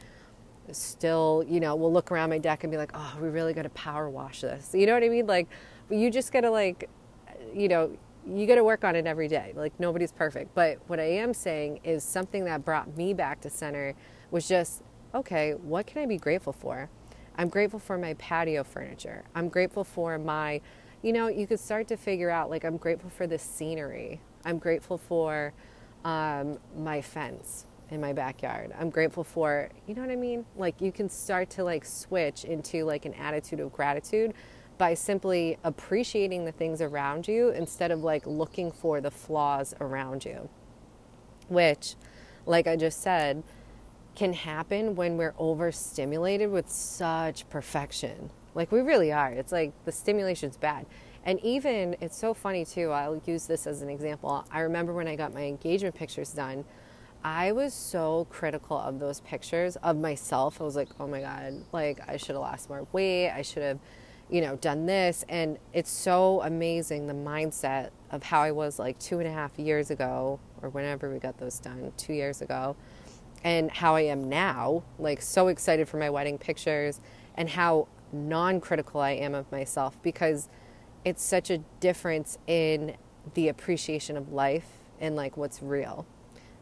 still, 0.72 1.44
you 1.48 1.60
know, 1.60 1.76
will 1.76 1.92
look 1.92 2.12
around 2.12 2.30
my 2.30 2.38
deck 2.38 2.64
and 2.64 2.72
be 2.72 2.78
like, 2.78 2.92
oh, 2.94 3.18
we 3.22 3.28
really 3.28 3.54
got 3.54 3.64
to 3.64 3.70
power 3.70 4.10
wash 4.10 4.42
this. 4.42 4.74
You 4.74 4.86
know 4.86 4.94
what 4.94 5.04
I 5.04 5.10
mean? 5.10 5.28
Like, 5.28 5.48
you 5.90 6.10
just 6.10 6.32
got 6.32 6.42
to, 6.42 6.52
like, 6.52 6.90
you 7.54 7.68
know, 7.68 7.98
you 8.28 8.46
got 8.46 8.56
to 8.56 8.64
work 8.64 8.84
on 8.84 8.96
it 8.96 9.08
every 9.08 9.28
day. 9.28 9.54
Like 9.56 9.80
nobody's 9.80 10.12
perfect. 10.12 10.54
But 10.54 10.80
what 10.88 11.00
I 11.00 11.06
am 11.06 11.34
saying 11.34 11.80
is 11.84 12.04
something 12.04 12.46
that 12.46 12.66
brought 12.66 12.96
me 12.98 13.14
back 13.14 13.42
to 13.42 13.50
center 13.50 13.94
was 14.32 14.48
just, 14.48 14.84
okay, 15.16 15.54
what 15.54 15.88
can 15.88 16.02
I 16.02 16.06
be 16.06 16.18
grateful 16.18 16.54
for? 16.54 16.90
I'm 17.38 17.50
grateful 17.50 17.80
for 17.80 17.98
my 17.98 18.16
patio 18.16 18.64
furniture. 18.64 19.24
I'm 19.36 19.48
grateful 19.48 19.84
for 19.84 20.18
my, 20.18 20.60
you 21.02 21.14
know, 21.14 21.28
you 21.28 21.48
could 21.48 21.60
start 21.60 21.88
to 21.90 21.98
figure 21.98 22.30
out 22.30 22.50
like 22.50 22.64
I'm 22.64 22.78
grateful 22.78 23.10
for 23.10 23.28
the 23.28 23.38
scenery. 23.38 24.20
I'm 24.44 24.58
grateful 24.58 24.98
for 24.98 25.54
um, 26.04 26.60
my 26.76 27.02
fence 27.02 27.66
in 27.92 28.02
my 28.02 28.12
backyard. 28.12 28.74
I'm 28.78 28.90
grateful 28.90 29.24
for, 29.24 29.70
you 29.88 29.96
know 29.96 30.02
what 30.02 30.12
I 30.12 30.16
mean? 30.16 30.46
Like 30.56 30.82
you 30.82 30.92
can 30.92 31.10
start 31.10 31.50
to 31.52 31.64
like 31.64 31.86
switch 31.86 32.44
into 32.44 32.84
like 32.84 33.06
an 33.06 33.14
attitude 33.14 33.60
of 33.60 33.72
gratitude 33.72 34.34
by 34.78 34.94
simply 34.94 35.58
appreciating 35.64 36.46
the 36.46 36.52
things 36.52 36.82
around 36.82 37.28
you 37.28 37.50
instead 37.50 37.92
of 37.92 38.04
like 38.04 38.26
looking 38.26 38.72
for 38.72 39.02
the 39.02 39.12
flaws 39.12 39.74
around 39.80 40.26
you. 40.26 40.50
Which, 41.50 41.96
like 42.46 42.68
I 42.68 42.76
just 42.76 43.02
said, 43.02 43.44
can 44.16 44.34
happen 44.34 44.96
when 44.96 45.18
we're 45.18 45.36
overstimulated 45.38 46.52
with 46.52 46.70
such 46.70 47.48
perfection. 47.50 48.32
Like 48.56 48.72
we 48.72 48.80
really 48.80 49.12
are. 49.12 49.30
It's 49.30 49.52
like 49.52 49.74
the 49.86 49.92
stimulation's 49.92 50.58
bad. 50.58 50.86
And 51.24 51.40
even, 51.44 51.96
it's 52.02 52.18
so 52.18 52.34
funny 52.34 52.66
too, 52.66 52.92
I'll 52.92 53.22
use 53.26 53.48
this 53.48 53.68
as 53.68 53.82
an 53.82 53.90
example. 53.90 54.46
I 54.52 54.62
remember 54.62 54.94
when 54.94 55.08
I 55.08 55.16
got 55.16 55.34
my 55.34 55.44
engagement 55.44 55.94
pictures 55.94 56.32
done, 56.32 56.66
I 57.24 57.52
was 57.52 57.74
so 57.74 58.26
critical 58.30 58.78
of 58.78 59.00
those 59.00 59.20
pictures 59.22 59.76
of 59.78 59.98
myself. 59.98 60.62
I 60.62 60.64
was 60.64 60.76
like, 60.76 60.90
oh 61.00 61.08
my 61.08 61.22
God, 61.22 61.64
like 61.74 62.00
I 62.08 62.18
should 62.18 62.30
have 62.30 62.38
lost 62.38 62.70
more 62.70 62.88
weight. 62.94 63.30
I 63.30 63.42
should 63.42 63.64
have, 63.64 63.80
you 64.30 64.42
know, 64.42 64.56
done 64.58 64.86
this. 64.86 65.26
And 65.30 65.58
it's 65.74 65.90
so 65.90 66.42
amazing 66.42 67.08
the 67.08 67.14
mindset 67.14 67.92
of 68.12 68.24
how 68.24 68.42
I 68.42 68.52
was 68.52 68.80
like 68.80 69.00
two 69.00 69.20
and 69.20 69.28
a 69.28 69.32
half 69.32 69.58
years 69.58 69.92
ago, 69.92 70.40
or 70.62 70.70
whenever 70.70 71.12
we 71.12 71.20
got 71.20 71.38
those 71.38 71.60
done, 71.60 71.92
two 71.98 72.14
years 72.14 72.42
ago, 72.42 72.76
and 73.44 73.72
how 73.72 73.96
I 73.96 74.02
am 74.02 74.30
now, 74.30 74.84
like 75.00 75.22
so 75.22 75.48
excited 75.48 75.88
for 75.88 75.98
my 75.98 76.10
wedding 76.10 76.38
pictures, 76.38 77.00
and 77.36 77.50
how 77.50 77.88
non 78.12 78.60
critical 78.60 79.02
I 79.02 79.12
am 79.12 79.34
of 79.36 79.52
myself 79.52 80.02
because 80.02 80.50
it's 81.06 81.24
such 81.24 81.50
a 81.50 81.60
difference 81.80 82.38
in 82.48 82.96
the 83.34 83.48
appreciation 83.48 84.18
of 84.18 84.32
life 84.32 84.68
and 85.00 85.16
like 85.16 85.38
what's 85.38 85.62
real. 85.62 86.06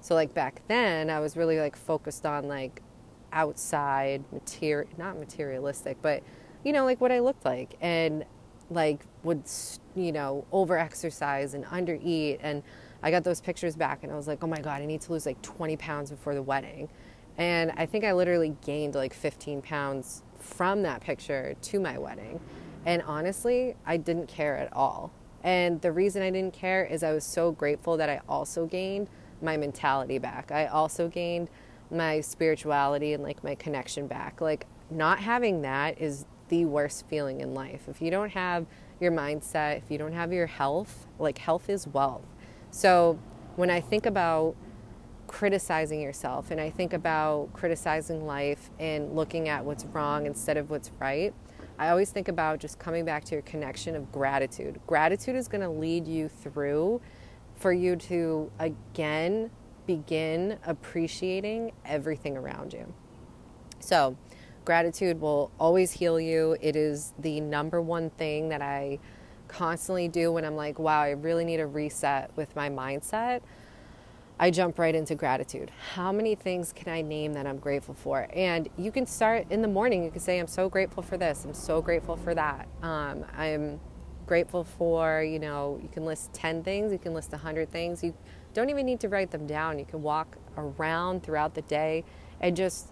So 0.01 0.13
like 0.13 0.33
back 0.33 0.61
then 0.67 1.09
I 1.09 1.19
was 1.19 1.35
really 1.35 1.59
like 1.59 1.75
focused 1.75 2.25
on 2.25 2.47
like 2.47 2.81
outside 3.31 4.23
material 4.31 4.87
not 4.97 5.17
materialistic 5.17 5.97
but 6.01 6.23
you 6.65 6.73
know 6.73 6.83
like 6.83 6.99
what 6.99 7.11
I 7.11 7.19
looked 7.19 7.45
like 7.45 7.77
and 7.79 8.25
like 8.69 9.05
would 9.23 9.43
you 9.95 10.11
know 10.11 10.45
over 10.51 10.77
exercise 10.77 11.53
and 11.53 11.63
under 11.71 11.97
eat 12.03 12.39
and 12.41 12.63
I 13.03 13.11
got 13.11 13.23
those 13.23 13.39
pictures 13.39 13.75
back 13.75 14.03
and 14.03 14.11
I 14.11 14.15
was 14.15 14.27
like 14.27 14.43
oh 14.43 14.47
my 14.47 14.59
god 14.59 14.81
I 14.81 14.85
need 14.85 15.01
to 15.01 15.13
lose 15.13 15.25
like 15.25 15.41
20 15.41 15.77
pounds 15.77 16.11
before 16.11 16.33
the 16.35 16.41
wedding. 16.41 16.89
And 17.37 17.71
I 17.75 17.85
think 17.85 18.03
I 18.03 18.13
literally 18.13 18.55
gained 18.65 18.95
like 18.95 19.13
15 19.13 19.61
pounds 19.61 20.23
from 20.39 20.81
that 20.83 21.01
picture 21.01 21.55
to 21.61 21.79
my 21.79 21.97
wedding. 21.97 22.39
And 22.85 23.01
honestly 23.03 23.75
I 23.85 23.97
didn't 23.97 24.27
care 24.27 24.57
at 24.57 24.73
all. 24.73 25.11
And 25.43 25.79
the 25.81 25.91
reason 25.91 26.23
I 26.23 26.31
didn't 26.31 26.53
care 26.53 26.83
is 26.83 27.03
I 27.03 27.13
was 27.13 27.23
so 27.23 27.51
grateful 27.51 27.95
that 27.97 28.09
I 28.09 28.21
also 28.27 28.65
gained 28.65 29.07
my 29.39 29.55
mentality 29.55 30.17
back. 30.17 30.51
I 30.51 30.65
also 30.65 31.07
gained 31.07 31.51
my 31.91 32.21
spirituality 32.21 33.13
and 33.13 33.21
like 33.21 33.43
my 33.43 33.53
connection 33.53 34.07
back. 34.07 34.41
Like 34.41 34.65
not 34.89 35.19
having 35.19 35.61
that 35.61 36.01
is 36.01 36.25
the 36.49 36.65
worst 36.65 37.07
feeling 37.07 37.41
in 37.41 37.53
life. 37.53 37.83
If 37.87 38.01
you 38.01 38.11
don't 38.11 38.31
have 38.31 38.65
your 38.99 39.11
mindset, 39.11 39.77
if 39.77 39.83
you 39.89 39.97
don't 39.97 40.13
have 40.13 40.31
your 40.31 40.47
health, 40.47 41.07
like 41.19 41.37
health 41.37 41.69
is 41.69 41.87
wealth. 41.87 42.25
So 42.71 43.19
when 43.55 43.69
I 43.69 43.81
think 43.81 44.05
about 44.05 44.55
criticizing 45.27 46.01
yourself 46.01 46.51
and 46.51 46.61
I 46.61 46.69
think 46.69 46.93
about 46.93 47.49
criticizing 47.53 48.25
life 48.25 48.69
and 48.79 49.15
looking 49.15 49.49
at 49.49 49.65
what's 49.65 49.85
wrong 49.85 50.25
instead 50.25 50.57
of 50.57 50.69
what's 50.69 50.91
right, 50.99 51.33
I 51.77 51.89
always 51.89 52.11
think 52.11 52.27
about 52.27 52.59
just 52.59 52.79
coming 52.79 53.03
back 53.03 53.25
to 53.25 53.35
your 53.35 53.41
connection 53.41 53.95
of 53.95 54.11
gratitude. 54.11 54.79
Gratitude 54.87 55.35
is 55.35 55.47
going 55.47 55.61
to 55.61 55.69
lead 55.69 56.07
you 56.07 56.29
through 56.29 57.01
for 57.55 57.73
you 57.73 57.95
to 57.95 58.51
again 58.59 59.49
begin 59.85 60.57
appreciating 60.65 61.71
everything 61.85 62.37
around 62.37 62.73
you. 62.73 62.93
So, 63.79 64.17
Gratitude 64.65 65.21
will 65.21 65.51
always 65.59 65.91
heal 65.91 66.19
you. 66.19 66.57
It 66.59 66.75
is 66.75 67.13
the 67.19 67.39
number 67.39 67.79
one 67.79 68.09
thing 68.09 68.49
that 68.49 68.63
I 68.63 68.97
constantly 69.47 70.07
do 70.07 70.31
when 70.31 70.43
I'm 70.43 70.55
like, 70.55 70.79
wow, 70.79 71.01
I 71.01 71.11
really 71.11 71.45
need 71.45 71.59
a 71.59 71.67
reset 71.67 72.31
with 72.35 72.55
my 72.55 72.69
mindset. 72.69 73.41
I 74.39 74.49
jump 74.49 74.79
right 74.79 74.93
into 74.93 75.13
gratitude. 75.13 75.71
How 75.93 76.11
many 76.11 76.33
things 76.33 76.73
can 76.73 76.91
I 76.91 77.01
name 77.01 77.33
that 77.33 77.45
I'm 77.45 77.59
grateful 77.59 77.93
for? 77.93 78.27
And 78.33 78.67
you 78.75 78.91
can 78.91 79.05
start 79.05 79.45
in 79.51 79.61
the 79.61 79.67
morning. 79.67 80.03
You 80.03 80.09
can 80.09 80.19
say, 80.19 80.39
I'm 80.39 80.47
so 80.47 80.67
grateful 80.67 81.03
for 81.03 81.15
this. 81.15 81.45
I'm 81.45 81.53
so 81.53 81.79
grateful 81.79 82.17
for 82.17 82.33
that. 82.33 82.67
Um, 82.81 83.23
I'm 83.37 83.79
grateful 84.25 84.63
for, 84.63 85.21
you 85.23 85.37
know, 85.37 85.79
you 85.81 85.89
can 85.89 86.05
list 86.05 86.33
10 86.33 86.63
things, 86.63 86.91
you 86.91 86.97
can 86.97 87.13
list 87.13 87.31
100 87.31 87.69
things. 87.71 88.03
You 88.03 88.15
don't 88.55 88.71
even 88.71 88.85
need 88.85 88.99
to 89.01 89.09
write 89.09 89.29
them 89.29 89.45
down. 89.45 89.77
You 89.77 89.85
can 89.85 90.01
walk 90.01 90.37
around 90.57 91.21
throughout 91.23 91.53
the 91.53 91.61
day 91.61 92.03
and 92.41 92.57
just 92.57 92.89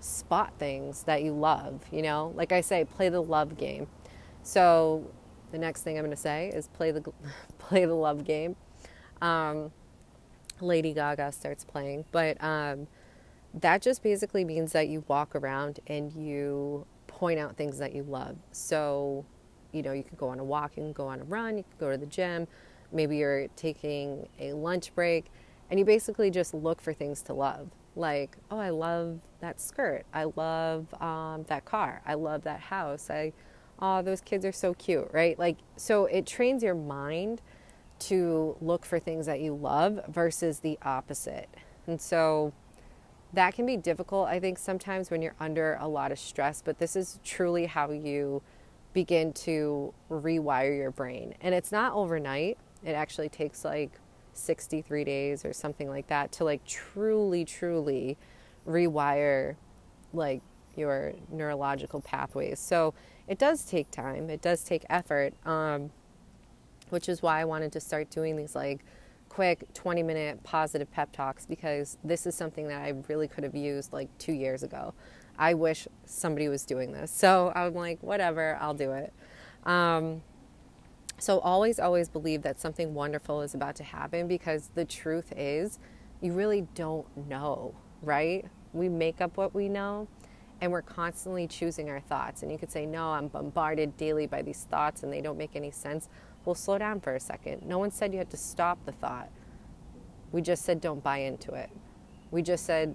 spot 0.00 0.52
things 0.58 1.02
that 1.04 1.22
you 1.22 1.32
love, 1.32 1.84
you 1.90 2.02
know? 2.02 2.32
Like 2.34 2.52
I 2.52 2.60
say, 2.60 2.84
play 2.84 3.08
the 3.08 3.22
love 3.22 3.56
game. 3.56 3.86
So 4.42 5.10
the 5.52 5.58
next 5.58 5.82
thing 5.82 5.96
I'm 5.96 6.04
going 6.04 6.14
to 6.14 6.20
say 6.20 6.48
is 6.54 6.68
play 6.68 6.90
the 6.90 7.02
play 7.58 7.84
the 7.84 7.94
love 7.94 8.24
game. 8.24 8.56
Um, 9.20 9.72
Lady 10.60 10.92
Gaga 10.92 11.32
starts 11.32 11.64
playing, 11.64 12.04
but 12.12 12.42
um, 12.42 12.86
that 13.54 13.82
just 13.82 14.02
basically 14.02 14.44
means 14.44 14.72
that 14.72 14.88
you 14.88 15.04
walk 15.08 15.34
around 15.34 15.80
and 15.86 16.12
you 16.12 16.86
point 17.06 17.38
out 17.38 17.56
things 17.56 17.78
that 17.78 17.94
you 17.94 18.02
love. 18.02 18.36
So, 18.52 19.24
you 19.72 19.82
know, 19.82 19.92
you 19.92 20.02
can 20.02 20.16
go 20.16 20.28
on 20.28 20.38
a 20.38 20.44
walk, 20.44 20.72
you 20.76 20.82
can 20.82 20.92
go 20.92 21.08
on 21.08 21.20
a 21.20 21.24
run, 21.24 21.58
you 21.58 21.64
can 21.64 21.78
go 21.78 21.90
to 21.90 21.98
the 21.98 22.06
gym. 22.06 22.46
Maybe 22.92 23.16
you're 23.16 23.48
taking 23.48 24.28
a 24.38 24.52
lunch 24.52 24.94
break, 24.94 25.26
and 25.70 25.78
you 25.78 25.84
basically 25.84 26.30
just 26.30 26.54
look 26.54 26.80
for 26.80 26.92
things 26.92 27.20
to 27.22 27.34
love 27.34 27.68
like 27.96 28.36
oh 28.50 28.58
i 28.58 28.70
love 28.70 29.20
that 29.40 29.60
skirt. 29.60 30.04
I 30.14 30.24
love 30.24 30.92
um, 31.00 31.44
that 31.48 31.64
car. 31.66 32.00
I 32.06 32.14
love 32.14 32.42
that 32.44 32.60
house. 32.60 33.10
I 33.10 33.32
oh 33.80 34.02
those 34.02 34.20
kids 34.20 34.44
are 34.44 34.52
so 34.52 34.74
cute 34.74 35.08
right? 35.12 35.38
Like 35.38 35.58
so 35.76 36.06
it 36.06 36.26
trains 36.26 36.62
your 36.62 36.74
mind 36.74 37.42
to 37.98 38.56
look 38.60 38.84
for 38.84 38.98
things 38.98 39.26
that 39.26 39.40
you 39.40 39.54
love 39.54 40.00
versus 40.08 40.60
the 40.60 40.78
opposite. 40.82 41.48
And 41.86 42.00
so 42.00 42.52
that 43.32 43.54
can 43.54 43.66
be 43.66 43.76
difficult 43.76 44.28
i 44.28 44.38
think 44.38 44.56
sometimes 44.56 45.10
when 45.10 45.20
you're 45.20 45.34
under 45.40 45.76
a 45.80 45.88
lot 45.88 46.12
of 46.12 46.18
stress 46.18 46.62
but 46.64 46.78
this 46.78 46.94
is 46.94 47.18
truly 47.24 47.66
how 47.66 47.90
you 47.90 48.40
begin 48.96 49.30
to 49.30 49.92
rewire 50.10 50.74
your 50.74 50.90
brain. 50.90 51.34
And 51.42 51.54
it's 51.54 51.70
not 51.70 51.92
overnight. 51.92 52.56
It 52.82 52.92
actually 52.92 53.28
takes 53.28 53.62
like 53.62 53.90
63 54.36 55.04
days 55.04 55.44
or 55.44 55.52
something 55.52 55.88
like 55.88 56.08
that 56.08 56.32
to 56.32 56.44
like 56.44 56.64
truly 56.66 57.44
truly 57.44 58.16
rewire 58.66 59.56
like 60.12 60.42
your 60.76 61.14
neurological 61.30 62.00
pathways. 62.00 62.58
So 62.58 62.94
it 63.26 63.38
does 63.38 63.64
take 63.64 63.90
time. 63.90 64.30
It 64.30 64.42
does 64.42 64.62
take 64.62 64.84
effort 64.90 65.34
um, 65.46 65.90
which 66.90 67.08
is 67.08 67.22
why 67.22 67.40
i 67.40 67.44
wanted 67.44 67.72
to 67.72 67.80
start 67.80 68.10
doing 68.10 68.36
these 68.36 68.54
like 68.54 68.84
quick 69.28 69.64
20 69.74 70.02
minute 70.02 70.42
positive 70.44 70.90
pep 70.90 71.12
talks 71.12 71.44
because 71.46 71.98
this 72.04 72.26
is 72.26 72.34
something 72.34 72.68
that 72.68 72.82
i 72.82 72.94
really 73.08 73.28
could 73.28 73.44
have 73.44 73.54
used 73.54 73.92
like 73.92 74.08
two 74.18 74.32
years 74.32 74.62
ago. 74.62 74.94
I 75.38 75.52
wish 75.52 75.86
somebody 76.06 76.48
was 76.48 76.64
doing 76.64 76.92
this. 76.92 77.10
So 77.10 77.52
i'm 77.54 77.74
like 77.74 78.02
whatever 78.02 78.56
i'll 78.60 78.74
do 78.74 78.92
it. 78.92 79.12
Um, 79.64 80.22
so 81.18 81.38
always, 81.40 81.78
always 81.80 82.08
believe 82.08 82.42
that 82.42 82.60
something 82.60 82.92
wonderful 82.92 83.40
is 83.40 83.54
about 83.54 83.74
to 83.76 83.84
happen 83.84 84.28
because 84.28 84.70
the 84.74 84.84
truth 84.84 85.32
is, 85.36 85.78
you 86.20 86.32
really 86.32 86.66
don't 86.74 87.06
know, 87.28 87.74
right? 88.02 88.44
We 88.72 88.88
make 88.88 89.20
up 89.20 89.36
what 89.36 89.54
we 89.54 89.68
know 89.68 90.08
and 90.60 90.72
we're 90.72 90.82
constantly 90.82 91.46
choosing 91.46 91.88
our 91.88 92.00
thoughts. 92.00 92.42
And 92.42 92.52
you 92.52 92.58
could 92.58 92.70
say, 92.70 92.86
No, 92.86 93.08
I'm 93.08 93.28
bombarded 93.28 93.96
daily 93.96 94.26
by 94.26 94.42
these 94.42 94.64
thoughts 94.70 95.02
and 95.02 95.12
they 95.12 95.20
don't 95.20 95.38
make 95.38 95.56
any 95.56 95.70
sense. 95.70 96.08
Well, 96.44 96.54
slow 96.54 96.78
down 96.78 97.00
for 97.00 97.14
a 97.14 97.20
second. 97.20 97.66
No 97.66 97.78
one 97.78 97.90
said 97.90 98.12
you 98.12 98.18
had 98.18 98.30
to 98.30 98.36
stop 98.36 98.84
the 98.84 98.92
thought. 98.92 99.30
We 100.32 100.42
just 100.42 100.64
said, 100.64 100.80
Don't 100.80 101.02
buy 101.02 101.18
into 101.18 101.54
it. 101.54 101.70
We 102.30 102.42
just 102.42 102.66
said, 102.66 102.94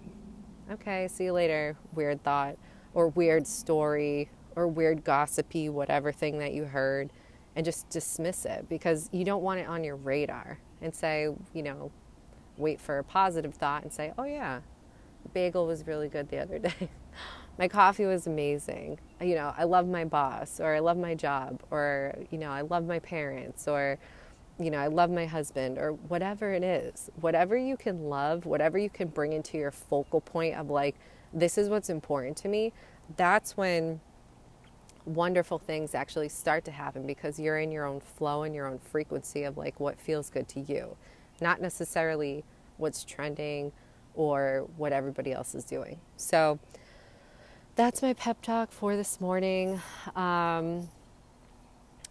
Okay, 0.71 1.07
see 1.07 1.25
you 1.25 1.33
later, 1.33 1.75
weird 1.93 2.23
thought, 2.23 2.55
or 2.93 3.07
weird 3.09 3.47
story, 3.47 4.29
or 4.55 4.67
weird 4.67 5.03
gossipy, 5.03 5.69
whatever 5.69 6.11
thing 6.11 6.37
that 6.39 6.53
you 6.53 6.65
heard 6.65 7.09
and 7.55 7.65
just 7.65 7.89
dismiss 7.89 8.45
it 8.45 8.67
because 8.69 9.09
you 9.11 9.25
don't 9.25 9.43
want 9.43 9.59
it 9.59 9.67
on 9.67 9.83
your 9.83 9.95
radar 9.95 10.59
and 10.81 10.93
say, 10.93 11.27
you 11.53 11.63
know, 11.63 11.91
wait 12.57 12.79
for 12.79 12.99
a 12.99 13.03
positive 13.03 13.53
thought 13.53 13.83
and 13.83 13.91
say, 13.91 14.13
oh, 14.17 14.23
yeah, 14.23 14.61
bagel 15.33 15.65
was 15.65 15.85
really 15.87 16.07
good 16.07 16.29
the 16.29 16.37
other 16.37 16.59
day. 16.59 16.89
my 17.57 17.67
coffee 17.67 18.05
was 18.05 18.27
amazing. 18.27 18.99
You 19.19 19.35
know, 19.35 19.53
I 19.57 19.65
love 19.65 19.87
my 19.87 20.05
boss 20.05 20.59
or 20.59 20.73
I 20.73 20.79
love 20.79 20.97
my 20.97 21.15
job 21.15 21.61
or, 21.71 22.15
you 22.31 22.37
know, 22.37 22.49
I 22.49 22.61
love 22.61 22.85
my 22.85 22.99
parents 22.99 23.67
or, 23.67 23.97
you 24.59 24.71
know, 24.71 24.77
I 24.77 24.87
love 24.87 25.09
my 25.09 25.25
husband 25.25 25.77
or 25.77 25.93
whatever 25.93 26.53
it 26.53 26.63
is. 26.63 27.09
Whatever 27.19 27.57
you 27.57 27.77
can 27.77 28.05
love, 28.05 28.45
whatever 28.45 28.77
you 28.77 28.89
can 28.89 29.09
bring 29.09 29.33
into 29.33 29.57
your 29.57 29.71
focal 29.71 30.21
point 30.21 30.55
of 30.55 30.69
like, 30.69 30.95
this 31.33 31.57
is 31.57 31.69
what's 31.69 31.89
important 31.89 32.37
to 32.37 32.47
me, 32.47 32.73
that's 33.17 33.57
when 33.57 33.99
wonderful 35.05 35.57
things 35.57 35.95
actually 35.95 36.29
start 36.29 36.65
to 36.65 36.71
happen 36.71 37.05
because 37.05 37.39
you're 37.39 37.59
in 37.59 37.71
your 37.71 37.85
own 37.85 37.99
flow 37.99 38.43
and 38.43 38.53
your 38.53 38.67
own 38.67 38.79
frequency 38.79 39.43
of 39.43 39.57
like 39.57 39.79
what 39.79 39.99
feels 39.99 40.29
good 40.29 40.47
to 40.49 40.59
you, 40.59 40.95
not 41.41 41.61
necessarily 41.61 42.43
what's 42.77 43.03
trending 43.03 43.71
or 44.13 44.67
what 44.77 44.91
everybody 44.91 45.31
else 45.31 45.55
is 45.55 45.63
doing. 45.63 45.99
So 46.17 46.59
that's 47.75 48.01
my 48.01 48.13
pep 48.13 48.41
talk 48.41 48.71
for 48.71 48.95
this 48.95 49.21
morning. 49.21 49.81
Um, 50.15 50.89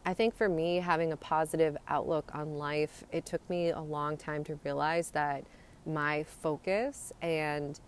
I 0.05 0.15
think 0.15 0.35
for 0.35 0.49
me, 0.49 0.77
having 0.77 1.13
a 1.13 1.17
positive 1.17 1.77
outlook 1.87 2.31
on 2.35 2.57
life, 2.57 3.05
it 3.13 3.27
took 3.27 3.49
me 3.51 3.71
a 3.71 3.81
long 3.81 4.17
time 4.17 4.43
to 4.45 4.59
realize 4.65 5.11
that 5.11 5.45
my 5.85 6.25
focus 6.25 7.13
and 7.21 7.79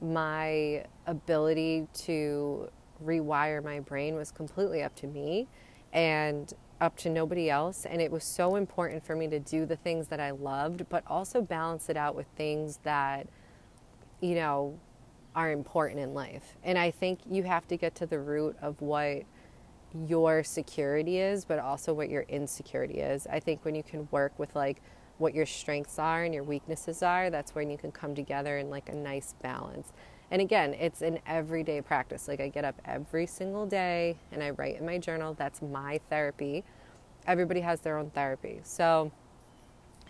my 0.00 0.84
ability 1.06 1.88
to 1.94 2.68
rewire 3.04 3.62
my 3.62 3.80
brain 3.80 4.14
was 4.14 4.30
completely 4.30 4.82
up 4.82 4.94
to 4.96 5.06
me. 5.06 5.48
And 5.92 6.52
up 6.80 6.96
to 6.98 7.10
nobody 7.10 7.50
else. 7.50 7.86
And 7.86 8.00
it 8.00 8.10
was 8.10 8.24
so 8.24 8.56
important 8.56 9.04
for 9.04 9.16
me 9.16 9.28
to 9.28 9.38
do 9.38 9.66
the 9.66 9.76
things 9.76 10.08
that 10.08 10.20
I 10.20 10.30
loved, 10.30 10.88
but 10.88 11.04
also 11.06 11.40
balance 11.40 11.88
it 11.88 11.96
out 11.96 12.14
with 12.14 12.26
things 12.36 12.80
that, 12.82 13.26
you 14.20 14.34
know, 14.34 14.78
are 15.34 15.50
important 15.50 16.00
in 16.00 16.14
life. 16.14 16.56
And 16.64 16.78
I 16.78 16.90
think 16.90 17.20
you 17.28 17.42
have 17.44 17.66
to 17.68 17.76
get 17.76 17.94
to 17.96 18.06
the 18.06 18.18
root 18.18 18.56
of 18.60 18.80
what 18.80 19.22
your 20.06 20.42
security 20.42 21.18
is, 21.18 21.44
but 21.44 21.58
also 21.58 21.94
what 21.94 22.10
your 22.10 22.22
insecurity 22.22 23.00
is. 23.00 23.26
I 23.26 23.40
think 23.40 23.64
when 23.64 23.74
you 23.74 23.82
can 23.82 24.08
work 24.10 24.38
with 24.38 24.54
like 24.54 24.82
what 25.18 25.34
your 25.34 25.46
strengths 25.46 25.98
are 25.98 26.24
and 26.24 26.34
your 26.34 26.44
weaknesses 26.44 27.02
are, 27.02 27.30
that's 27.30 27.54
when 27.54 27.70
you 27.70 27.78
can 27.78 27.90
come 27.92 28.14
together 28.14 28.58
in 28.58 28.68
like 28.68 28.88
a 28.90 28.94
nice 28.94 29.34
balance. 29.42 29.92
And 30.30 30.42
again, 30.42 30.74
it's 30.74 31.02
an 31.02 31.20
everyday 31.26 31.80
practice. 31.80 32.28
Like 32.28 32.40
I 32.40 32.48
get 32.48 32.64
up 32.64 32.80
every 32.84 33.26
single 33.26 33.66
day 33.66 34.16
and 34.32 34.42
I 34.42 34.50
write 34.50 34.78
in 34.78 34.86
my 34.86 34.98
journal. 34.98 35.34
That's 35.34 35.62
my 35.62 36.00
therapy. 36.10 36.64
Everybody 37.26 37.60
has 37.60 37.80
their 37.80 37.98
own 37.98 38.10
therapy. 38.10 38.60
So 38.64 39.12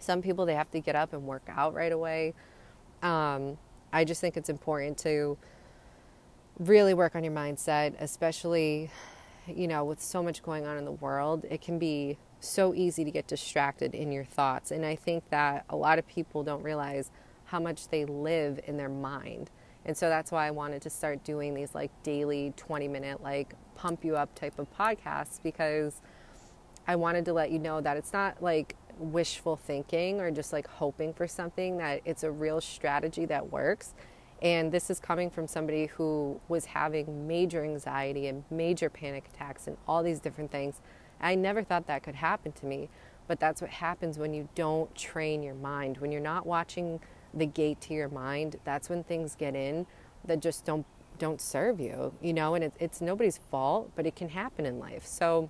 some 0.00 0.23
people 0.23 0.46
they 0.46 0.54
have 0.54 0.70
to 0.70 0.80
get 0.80 0.96
up 0.96 1.12
and 1.12 1.25
work 1.25 1.42
out 1.49 1.75
right 1.75 1.92
away. 1.92 2.35
Um, 3.02 3.58
I 3.92 4.04
just 4.04 4.20
think 4.20 4.37
it's 4.37 4.49
important 4.49 4.99
to 4.99 5.37
really 6.58 6.94
work 6.94 7.14
on 7.14 7.23
your 7.25 7.32
mindset, 7.32 7.94
especially 8.00 8.90
you 9.46 9.68
know, 9.68 9.85
with 9.85 10.02
so 10.02 10.23
much 10.23 10.42
going 10.42 10.66
on 10.66 10.76
in 10.76 10.85
the 10.85 10.92
world, 10.92 11.44
it 11.49 11.61
can 11.61 11.78
be 11.78 12.18
so 12.40 12.75
easy 12.75 13.04
to 13.04 13.11
get 13.11 13.26
distracted 13.26 13.94
in 13.94 14.12
your 14.12 14.25
thoughts. 14.25 14.70
And 14.70 14.85
I 14.85 14.96
think 14.96 15.28
that 15.30 15.64
a 15.68 15.76
lot 15.76 15.99
of 15.99 16.06
people 16.06 16.42
don't 16.42 16.62
realize 16.62 17.11
how 17.46 17.61
much 17.61 17.88
they 17.88 18.04
live 18.04 18.61
in 18.66 18.76
their 18.76 18.88
mind. 18.88 19.50
And 19.87 19.97
so 19.97 20.09
that's 20.09 20.33
why 20.33 20.49
I 20.49 20.50
wanted 20.50 20.83
to 20.83 20.90
start 20.90 21.23
doing 21.23 21.55
these 21.55 21.75
like 21.75 21.93
daily 22.02 22.52
20 22.57 22.88
minute, 22.88 23.23
like 23.23 23.55
pump 23.76 24.05
you 24.05 24.16
up 24.16 24.35
type 24.35 24.59
of 24.59 24.66
podcasts 24.76 25.40
because 25.43 26.02
I 26.88 26.97
wanted 26.97 27.25
to 27.26 27.33
let 27.33 27.52
you 27.52 27.61
know 27.61 27.81
that 27.81 27.97
it's 27.97 28.12
not 28.12 28.43
like 28.43 28.75
wishful 28.99 29.57
thinking 29.57 30.21
or 30.21 30.33
just 30.33 30.52
like 30.52 30.66
hoping 30.66 31.14
for 31.14 31.28
something, 31.28 31.78
that 31.78 32.00
it's 32.05 32.25
a 32.25 32.31
real 32.33 32.61
strategy 32.61 33.26
that 33.26 33.52
works. 33.52 33.95
And 34.43 34.73
this 34.73 34.90
is 34.90 34.99
coming 34.99 35.31
from 35.31 35.47
somebody 35.47 35.87
who 35.87 36.40
was 36.49 36.66
having 36.66 37.28
major 37.28 37.64
anxiety 37.64 38.26
and 38.26 38.45
major 38.50 38.90
panic 38.90 39.31
attacks 39.33 39.69
and 39.69 39.76
all 39.87 40.02
these 40.02 40.19
different 40.19 40.50
things. 40.50 40.81
I 41.21 41.37
never 41.37 41.62
thought 41.62 41.87
that 41.87 42.02
could 42.02 42.16
happen 42.16 42.52
to 42.52 42.66
me, 42.66 42.88
but 43.28 43.38
that's 43.38 43.62
what 43.62 43.71
happens 43.71 44.19
when 44.19 44.35
you 44.35 44.49
don't 44.57 44.93
train 44.97 45.45
your 45.45 45.55
mind. 45.55 45.99
When 45.99 46.11
you're 46.11 46.21
not 46.21 46.45
watching 46.45 47.00
the 47.37 47.47
gate 47.47 47.81
to 47.83 47.95
your 47.95 48.09
mind, 48.09 48.57
that's 48.64 48.88
when 48.88 49.05
things 49.05 49.35
get 49.35 49.55
in 49.55 49.87
that 50.25 50.40
just 50.40 50.64
don't 50.64 50.87
don't 51.19 51.40
serve 51.40 51.81
you, 51.81 52.12
you 52.21 52.35
know, 52.35 52.55
and 52.55 52.64
it, 52.64 52.75
it's 52.78 53.00
nobody's 53.00 53.38
fault, 53.50 53.90
but 53.97 54.07
it 54.07 54.14
can 54.14 54.28
happen 54.28 54.66
in 54.66 54.78
life. 54.78 55.07
So 55.07 55.49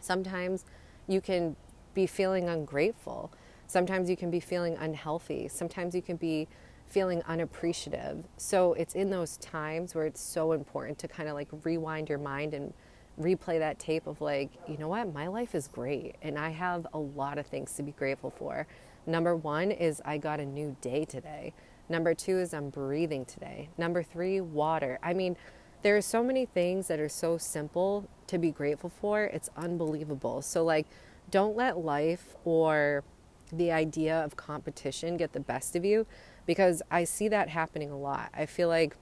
sometimes 0.00 0.64
you 1.08 1.20
can 1.20 1.56
be 1.94 2.06
feeling 2.06 2.48
ungrateful. 2.48 3.32
Sometimes 3.66 4.08
you 4.08 4.16
can 4.16 4.30
be 4.30 4.38
feeling 4.38 4.76
unhealthy. 4.76 5.48
Sometimes 5.48 5.96
you 5.96 6.02
can 6.02 6.16
be 6.16 6.46
feeling 6.86 7.22
unappreciative. 7.22 8.24
So 8.36 8.72
it's 8.74 8.94
in 8.94 9.10
those 9.10 9.36
times 9.38 9.94
where 9.94 10.06
it's 10.06 10.20
so 10.20 10.52
important 10.52 10.98
to 11.00 11.08
kind 11.08 11.28
of 11.28 11.34
like 11.34 11.48
rewind 11.64 12.08
your 12.08 12.18
mind 12.18 12.54
and 12.54 12.72
replay 13.20 13.58
that 13.58 13.78
tape 13.78 14.06
of 14.06 14.20
like, 14.20 14.50
you 14.68 14.78
know 14.78 14.88
what, 14.88 15.12
my 15.12 15.26
life 15.26 15.54
is 15.54 15.68
great 15.68 16.14
and 16.22 16.38
I 16.38 16.50
have 16.50 16.86
a 16.92 16.98
lot 16.98 17.36
of 17.36 17.46
things 17.46 17.74
to 17.74 17.82
be 17.82 17.92
grateful 17.92 18.30
for. 18.30 18.66
Number 19.08 19.34
one 19.34 19.70
is 19.70 20.02
I 20.04 20.18
got 20.18 20.38
a 20.38 20.44
new 20.44 20.76
day 20.82 21.06
today. 21.06 21.54
Number 21.88 22.12
two 22.12 22.38
is 22.38 22.52
I'm 22.52 22.68
breathing 22.68 23.24
today. 23.24 23.70
Number 23.78 24.02
three, 24.02 24.42
water. 24.42 24.98
I 25.02 25.14
mean, 25.14 25.34
there 25.80 25.96
are 25.96 26.02
so 26.02 26.22
many 26.22 26.44
things 26.44 26.88
that 26.88 27.00
are 27.00 27.08
so 27.08 27.38
simple 27.38 28.06
to 28.26 28.36
be 28.36 28.50
grateful 28.50 28.90
for. 28.90 29.24
It's 29.24 29.48
unbelievable. 29.56 30.42
So, 30.42 30.62
like, 30.62 30.86
don't 31.30 31.56
let 31.56 31.78
life 31.78 32.36
or 32.44 33.02
the 33.50 33.72
idea 33.72 34.22
of 34.22 34.36
competition 34.36 35.16
get 35.16 35.32
the 35.32 35.40
best 35.40 35.74
of 35.74 35.86
you 35.86 36.06
because 36.44 36.82
I 36.90 37.04
see 37.04 37.28
that 37.28 37.48
happening 37.48 37.90
a 37.90 37.98
lot. 37.98 38.28
I 38.34 38.44
feel 38.44 38.68
like 38.68 38.94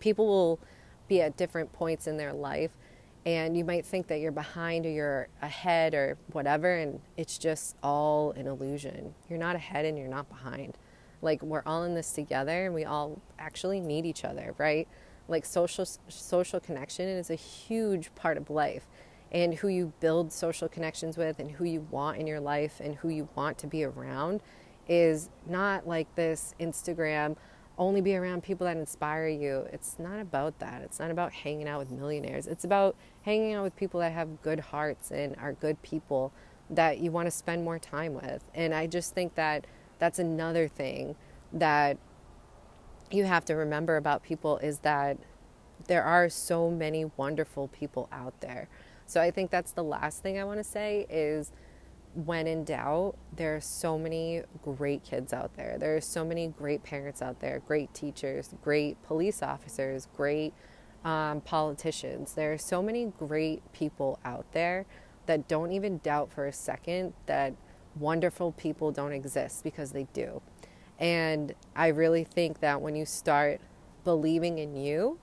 people 0.00 0.26
will 0.26 0.58
be 1.06 1.22
at 1.22 1.36
different 1.36 1.72
points 1.72 2.08
in 2.08 2.16
their 2.16 2.32
life 2.32 2.72
and 3.26 3.56
you 3.56 3.64
might 3.64 3.84
think 3.84 4.06
that 4.06 4.20
you're 4.20 4.32
behind 4.32 4.86
or 4.86 4.90
you're 4.90 5.28
ahead 5.42 5.94
or 5.94 6.16
whatever 6.32 6.76
and 6.76 7.00
it's 7.16 7.38
just 7.38 7.76
all 7.82 8.32
an 8.32 8.46
illusion. 8.46 9.14
You're 9.28 9.38
not 9.38 9.56
ahead 9.56 9.84
and 9.84 9.98
you're 9.98 10.08
not 10.08 10.28
behind. 10.28 10.78
Like 11.22 11.42
we're 11.42 11.62
all 11.66 11.84
in 11.84 11.94
this 11.94 12.12
together 12.12 12.66
and 12.66 12.74
we 12.74 12.84
all 12.84 13.20
actually 13.38 13.80
need 13.80 14.06
each 14.06 14.24
other, 14.24 14.54
right? 14.56 14.88
Like 15.28 15.44
social 15.44 15.86
social 16.08 16.60
connection 16.60 17.08
is 17.08 17.30
a 17.30 17.34
huge 17.34 18.14
part 18.14 18.36
of 18.36 18.48
life 18.48 18.86
and 19.32 19.54
who 19.54 19.68
you 19.68 19.92
build 20.00 20.32
social 20.32 20.68
connections 20.68 21.16
with 21.16 21.38
and 21.38 21.52
who 21.52 21.64
you 21.64 21.86
want 21.90 22.18
in 22.18 22.26
your 22.26 22.40
life 22.40 22.80
and 22.80 22.96
who 22.96 23.08
you 23.08 23.28
want 23.34 23.58
to 23.58 23.66
be 23.66 23.84
around 23.84 24.40
is 24.88 25.30
not 25.46 25.86
like 25.86 26.12
this 26.16 26.54
Instagram, 26.58 27.36
only 27.80 28.02
be 28.02 28.14
around 28.14 28.42
people 28.42 28.66
that 28.66 28.76
inspire 28.76 29.26
you. 29.26 29.66
It's 29.72 29.98
not 29.98 30.20
about 30.20 30.58
that. 30.58 30.82
It's 30.82 31.00
not 31.00 31.10
about 31.10 31.32
hanging 31.32 31.66
out 31.66 31.78
with 31.80 31.90
millionaires. 31.90 32.46
It's 32.46 32.64
about 32.64 32.94
hanging 33.22 33.54
out 33.54 33.64
with 33.64 33.74
people 33.74 34.00
that 34.00 34.12
have 34.12 34.42
good 34.42 34.60
hearts 34.60 35.10
and 35.10 35.34
are 35.36 35.54
good 35.54 35.80
people 35.80 36.30
that 36.68 36.98
you 36.98 37.10
want 37.10 37.26
to 37.26 37.30
spend 37.30 37.64
more 37.64 37.78
time 37.78 38.12
with. 38.12 38.44
And 38.54 38.74
I 38.74 38.86
just 38.86 39.14
think 39.14 39.34
that 39.34 39.66
that's 39.98 40.18
another 40.18 40.68
thing 40.68 41.16
that 41.54 41.96
you 43.10 43.24
have 43.24 43.46
to 43.46 43.54
remember 43.54 43.96
about 43.96 44.22
people 44.22 44.58
is 44.58 44.80
that 44.80 45.16
there 45.86 46.04
are 46.04 46.28
so 46.28 46.70
many 46.70 47.06
wonderful 47.16 47.68
people 47.68 48.10
out 48.12 48.38
there. 48.40 48.68
So 49.06 49.22
I 49.22 49.30
think 49.30 49.50
that's 49.50 49.72
the 49.72 49.82
last 49.82 50.22
thing 50.22 50.38
I 50.38 50.44
want 50.44 50.60
to 50.60 50.64
say 50.64 51.06
is 51.08 51.50
when 52.14 52.46
in 52.46 52.64
doubt, 52.64 53.16
there 53.34 53.54
are 53.56 53.60
so 53.60 53.96
many 53.96 54.42
great 54.62 55.04
kids 55.04 55.32
out 55.32 55.56
there. 55.56 55.76
There 55.78 55.96
are 55.96 56.00
so 56.00 56.24
many 56.24 56.48
great 56.48 56.82
parents 56.82 57.22
out 57.22 57.40
there, 57.40 57.60
great 57.60 57.94
teachers, 57.94 58.54
great 58.62 59.00
police 59.02 59.42
officers, 59.42 60.08
great 60.16 60.52
um, 61.04 61.40
politicians. 61.40 62.34
There 62.34 62.52
are 62.52 62.58
so 62.58 62.82
many 62.82 63.06
great 63.06 63.62
people 63.72 64.18
out 64.24 64.46
there 64.52 64.86
that 65.26 65.46
don't 65.46 65.72
even 65.72 65.98
doubt 65.98 66.32
for 66.32 66.46
a 66.46 66.52
second 66.52 67.12
that 67.26 67.54
wonderful 67.96 68.52
people 68.52 68.90
don't 68.90 69.12
exist 69.12 69.62
because 69.62 69.92
they 69.92 70.06
do. 70.12 70.42
And 70.98 71.54
I 71.74 71.88
really 71.88 72.24
think 72.24 72.60
that 72.60 72.80
when 72.80 72.94
you 72.94 73.06
start 73.06 73.60
believing 74.04 74.58
in 74.58 74.76
you, 74.76 75.18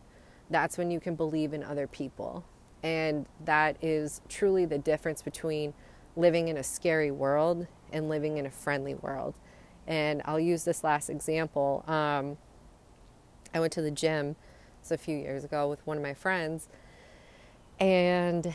that's 0.50 0.78
when 0.78 0.89
you 0.89 1.00
can 1.00 1.15
believe 1.15 1.54
in 1.54 1.63
other 1.63 1.88
people. 1.88 2.45
And 2.82 3.26
that 3.43 3.78
is 3.82 4.21
truly 4.30 4.65
the 4.65 4.78
difference 4.78 5.21
between 5.21 5.73
living 6.17 6.49
in 6.49 6.58
a 6.58 6.63
scary 6.63 7.12
world 7.12 7.67
and 7.93 8.10
living 8.10 8.38
in 8.38 8.45
a 8.45 8.51
friendly 8.51 8.95
world. 8.95 9.36
And 9.86 10.21
I'll 10.25 10.39
use 10.39 10.65
this 10.65 10.84
last 10.84 11.10
example. 11.10 11.86
Um, 11.88 12.38
I 13.53 13.62
went 13.62 13.71
to 13.73 13.82
the 13.82 13.91
gym 13.91 14.36
a 14.89 14.97
few 14.97 15.17
years 15.17 15.43
ago 15.43 15.67
with 15.67 15.86
one 15.86 15.97
of 15.97 16.03
my 16.03 16.13
friends, 16.13 16.69
and 17.77 18.53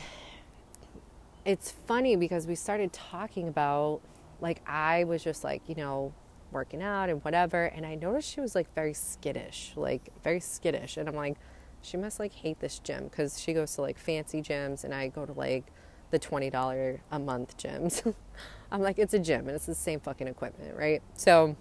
it's 1.45 1.69
funny 1.69 2.15
because 2.15 2.47
we 2.47 2.55
started 2.55 2.91
talking 2.91 3.47
about 3.47 4.01
like 4.41 4.61
I 4.67 5.03
was 5.03 5.23
just 5.23 5.43
like 5.43 5.61
you 5.67 5.75
know 5.75 6.11
working 6.51 6.81
out 6.81 7.09
and 7.09 7.23
whatever, 7.23 7.65
and 7.65 7.85
I 7.85 7.93
noticed 7.95 8.31
she 8.31 8.41
was 8.41 8.55
like 8.55 8.73
very 8.73 8.93
skittish, 8.93 9.73
like 9.75 10.11
very 10.23 10.39
skittish, 10.39 10.97
and 10.97 11.07
I'm 11.07 11.15
like, 11.15 11.37
she 11.81 11.97
must 11.97 12.19
like 12.19 12.33
hate 12.33 12.59
this 12.59 12.79
gym 12.79 13.03
because 13.05 13.39
she 13.39 13.53
goes 13.53 13.75
to 13.75 13.81
like 13.81 13.99
fancy 13.99 14.41
gyms, 14.41 14.83
and 14.83 14.93
I 14.93 15.09
go 15.09 15.25
to 15.25 15.33
like 15.33 15.65
the 16.13 16.19
$20 16.19 16.99
a 17.11 17.19
month 17.19 17.57
gyms. 17.57 18.13
I'm 18.71 18.81
like, 18.81 18.97
it's 18.99 19.13
a 19.13 19.19
gym 19.19 19.47
and 19.47 19.55
it's 19.55 19.65
the 19.65 19.75
same 19.75 19.99
fucking 19.99 20.27
equipment, 20.27 20.77
right? 20.77 21.01
So 21.15 21.55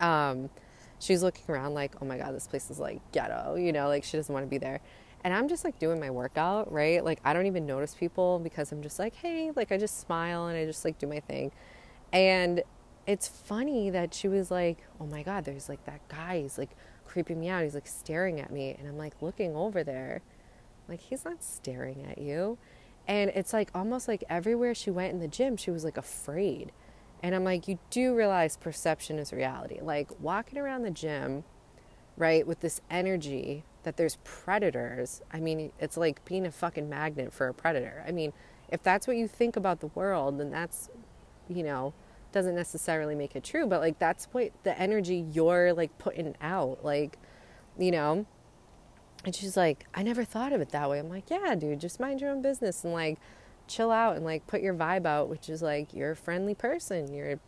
um, 0.00 0.48
she's 0.98 1.22
looking 1.22 1.44
around 1.48 1.74
like, 1.74 1.94
oh 2.00 2.04
my 2.04 2.16
God, 2.18 2.34
this 2.34 2.46
place 2.46 2.70
is 2.70 2.78
like 2.78 3.00
ghetto, 3.12 3.56
you 3.56 3.72
know, 3.72 3.88
like 3.88 4.04
she 4.04 4.16
doesn't 4.16 4.32
want 4.32 4.46
to 4.46 4.50
be 4.50 4.58
there. 4.58 4.80
And 5.24 5.34
I'm 5.34 5.48
just 5.48 5.64
like 5.64 5.78
doing 5.78 6.00
my 6.00 6.10
workout, 6.10 6.72
right? 6.72 7.04
Like 7.04 7.20
I 7.24 7.32
don't 7.32 7.46
even 7.46 7.66
notice 7.66 7.94
people 7.94 8.38
because 8.38 8.72
I'm 8.72 8.82
just 8.82 8.98
like, 8.98 9.14
hey, 9.16 9.50
like 9.54 9.72
I 9.72 9.76
just 9.76 10.00
smile 10.00 10.46
and 10.46 10.56
I 10.56 10.64
just 10.64 10.84
like 10.84 10.98
do 10.98 11.06
my 11.06 11.20
thing. 11.20 11.52
And 12.12 12.62
it's 13.06 13.26
funny 13.26 13.90
that 13.90 14.14
she 14.14 14.28
was 14.28 14.50
like, 14.50 14.78
oh 15.00 15.06
my 15.06 15.22
God, 15.22 15.44
there's 15.44 15.68
like 15.68 15.84
that 15.86 16.06
guy, 16.08 16.42
he's 16.42 16.58
like 16.58 16.70
creeping 17.04 17.40
me 17.40 17.48
out. 17.48 17.62
He's 17.62 17.74
like 17.74 17.86
staring 17.86 18.40
at 18.40 18.52
me. 18.52 18.74
And 18.78 18.88
I'm 18.88 18.96
like 18.96 19.20
looking 19.20 19.54
over 19.54 19.84
there. 19.84 20.22
Like, 20.88 21.00
he's 21.00 21.24
not 21.24 21.42
staring 21.42 22.04
at 22.04 22.18
you. 22.18 22.58
And 23.06 23.30
it's 23.34 23.52
like 23.52 23.70
almost 23.74 24.08
like 24.08 24.24
everywhere 24.28 24.74
she 24.74 24.90
went 24.90 25.12
in 25.12 25.20
the 25.20 25.28
gym, 25.28 25.56
she 25.56 25.70
was 25.70 25.84
like 25.84 25.96
afraid. 25.96 26.72
And 27.22 27.34
I'm 27.34 27.44
like, 27.44 27.68
you 27.68 27.78
do 27.90 28.14
realize 28.14 28.56
perception 28.56 29.18
is 29.18 29.32
reality. 29.32 29.78
Like 29.80 30.08
walking 30.20 30.58
around 30.58 30.82
the 30.82 30.90
gym, 30.90 31.44
right, 32.16 32.46
with 32.46 32.60
this 32.60 32.80
energy 32.90 33.64
that 33.84 33.96
there's 33.96 34.18
predators. 34.24 35.22
I 35.32 35.40
mean, 35.40 35.72
it's 35.78 35.96
like 35.96 36.24
being 36.24 36.46
a 36.46 36.52
fucking 36.52 36.88
magnet 36.88 37.32
for 37.32 37.48
a 37.48 37.54
predator. 37.54 38.04
I 38.06 38.12
mean, 38.12 38.32
if 38.68 38.82
that's 38.82 39.06
what 39.06 39.16
you 39.16 39.28
think 39.28 39.56
about 39.56 39.80
the 39.80 39.88
world, 39.88 40.38
then 40.38 40.50
that's, 40.50 40.88
you 41.48 41.62
know, 41.62 41.94
doesn't 42.32 42.54
necessarily 42.54 43.14
make 43.14 43.36
it 43.36 43.44
true, 43.44 43.66
but 43.66 43.80
like 43.80 43.98
that's 43.98 44.24
what 44.32 44.50
the 44.62 44.78
energy 44.78 45.26
you're 45.32 45.72
like 45.72 45.96
putting 45.98 46.34
out. 46.40 46.84
Like, 46.84 47.18
you 47.78 47.90
know, 47.90 48.26
and 49.24 49.34
she's 49.34 49.56
like, 49.56 49.86
I 49.94 50.02
never 50.02 50.24
thought 50.24 50.52
of 50.52 50.60
it 50.60 50.70
that 50.70 50.90
way. 50.90 50.98
I'm 50.98 51.08
like, 51.08 51.30
yeah, 51.30 51.54
dude, 51.54 51.80
just 51.80 52.00
mind 52.00 52.20
your 52.20 52.30
own 52.30 52.42
business 52.42 52.84
and 52.84 52.92
like 52.92 53.18
chill 53.68 53.90
out 53.90 54.16
and 54.16 54.24
like 54.24 54.46
put 54.46 54.62
your 54.62 54.74
vibe 54.74 55.06
out, 55.06 55.28
which 55.28 55.48
is 55.48 55.62
like 55.62 55.94
you're 55.94 56.12
a 56.12 56.16
friendly 56.16 56.54
person. 56.54 57.12
You're 57.12 57.38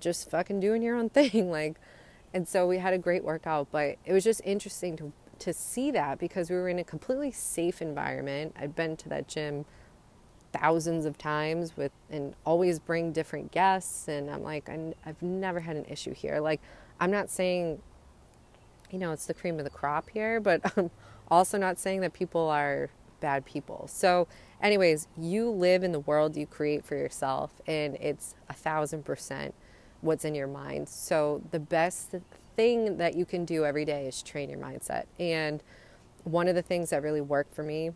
just 0.00 0.30
fucking 0.30 0.60
doing 0.60 0.82
your 0.82 0.96
own 0.96 1.08
thing. 1.10 1.50
Like, 1.50 1.76
and 2.32 2.48
so 2.48 2.66
we 2.66 2.78
had 2.78 2.94
a 2.94 2.98
great 2.98 3.24
workout, 3.24 3.68
but 3.70 3.96
it 4.04 4.12
was 4.12 4.24
just 4.24 4.40
interesting 4.44 4.96
to 4.96 5.12
to 5.38 5.52
see 5.52 5.90
that 5.90 6.20
because 6.20 6.50
we 6.50 6.56
were 6.56 6.68
in 6.68 6.78
a 6.78 6.84
completely 6.84 7.32
safe 7.32 7.82
environment. 7.82 8.54
I've 8.56 8.76
been 8.76 8.96
to 8.98 9.08
that 9.08 9.26
gym 9.26 9.64
thousands 10.52 11.04
of 11.04 11.18
times 11.18 11.76
with 11.76 11.90
and 12.10 12.34
always 12.44 12.78
bring 12.78 13.10
different 13.10 13.50
guests 13.50 14.06
and 14.06 14.30
I'm 14.30 14.42
like 14.42 14.68
i 14.68 14.92
have 15.04 15.20
never 15.22 15.60
had 15.60 15.76
an 15.76 15.84
issue 15.86 16.14
here. 16.14 16.38
Like 16.38 16.60
I'm 17.00 17.10
not 17.10 17.28
saying 17.28 17.82
you 18.92 18.98
know 18.98 19.12
it's 19.12 19.26
the 19.26 19.34
cream 19.34 19.58
of 19.58 19.64
the 19.64 19.70
crop 19.70 20.10
here, 20.10 20.38
but 20.40 20.60
I'm 20.76 20.90
also 21.28 21.58
not 21.58 21.78
saying 21.78 22.00
that 22.02 22.12
people 22.12 22.48
are 22.48 22.90
bad 23.20 23.44
people. 23.44 23.86
So 23.88 24.28
anyways, 24.60 25.08
you 25.16 25.48
live 25.48 25.82
in 25.82 25.92
the 25.92 26.00
world 26.00 26.36
you 26.36 26.46
create 26.46 26.84
for 26.84 26.96
yourself 26.96 27.52
and 27.66 27.96
it's 27.96 28.34
a 28.48 28.52
thousand 28.52 29.04
percent 29.04 29.54
what's 30.02 30.24
in 30.24 30.34
your 30.34 30.48
mind. 30.48 30.88
So 30.88 31.42
the 31.50 31.60
best 31.60 32.14
thing 32.56 32.98
that 32.98 33.16
you 33.16 33.24
can 33.24 33.44
do 33.44 33.64
every 33.64 33.84
day 33.84 34.06
is 34.06 34.22
train 34.22 34.50
your 34.50 34.58
mindset. 34.58 35.04
And 35.18 35.62
one 36.24 36.48
of 36.48 36.54
the 36.54 36.62
things 36.62 36.90
that 36.90 37.02
really 37.02 37.20
worked 37.20 37.54
for 37.54 37.62
me 37.62 37.92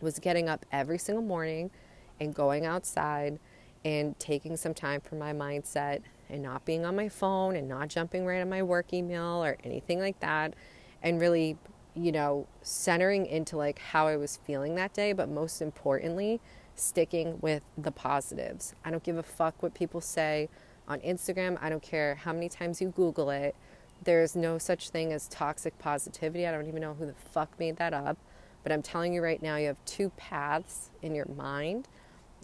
was 0.00 0.18
getting 0.18 0.48
up 0.48 0.66
every 0.72 0.98
single 0.98 1.24
morning 1.24 1.70
and 2.18 2.34
going 2.34 2.66
outside 2.66 3.38
and 3.84 4.18
taking 4.18 4.56
some 4.56 4.74
time 4.74 5.00
for 5.00 5.14
my 5.14 5.32
mindset 5.32 6.02
and 6.30 6.42
not 6.42 6.64
being 6.64 6.84
on 6.84 6.96
my 6.96 7.08
phone 7.08 7.56
and 7.56 7.68
not 7.68 7.88
jumping 7.88 8.24
right 8.24 8.40
on 8.40 8.48
my 8.48 8.62
work 8.62 8.92
email 8.92 9.44
or 9.44 9.56
anything 9.64 9.98
like 10.00 10.18
that 10.20 10.54
and 11.02 11.20
really 11.20 11.56
you 11.94 12.12
know 12.12 12.46
centering 12.62 13.26
into 13.26 13.56
like 13.56 13.78
how 13.78 14.06
I 14.06 14.16
was 14.16 14.38
feeling 14.44 14.74
that 14.76 14.92
day 14.92 15.12
but 15.12 15.28
most 15.28 15.60
importantly 15.60 16.40
sticking 16.80 17.38
with 17.40 17.62
the 17.76 17.92
positives. 17.92 18.74
I 18.84 18.90
don't 18.90 19.02
give 19.02 19.18
a 19.18 19.22
fuck 19.22 19.62
what 19.62 19.74
people 19.74 20.00
say 20.00 20.48
on 20.88 21.00
Instagram. 21.00 21.58
I 21.60 21.68
don't 21.68 21.82
care 21.82 22.16
how 22.16 22.32
many 22.32 22.48
times 22.48 22.80
you 22.80 22.88
google 22.88 23.30
it. 23.30 23.54
There's 24.02 24.34
no 24.34 24.58
such 24.58 24.90
thing 24.90 25.12
as 25.12 25.28
toxic 25.28 25.78
positivity. 25.78 26.46
I 26.46 26.52
don't 26.52 26.66
even 26.66 26.80
know 26.80 26.94
who 26.94 27.06
the 27.06 27.14
fuck 27.14 27.58
made 27.58 27.76
that 27.76 27.92
up. 27.92 28.16
But 28.62 28.72
I'm 28.72 28.82
telling 28.82 29.14
you 29.14 29.22
right 29.22 29.40
now, 29.40 29.56
you 29.56 29.68
have 29.68 29.82
two 29.84 30.10
paths 30.16 30.90
in 31.02 31.14
your 31.14 31.26
mind. 31.26 31.88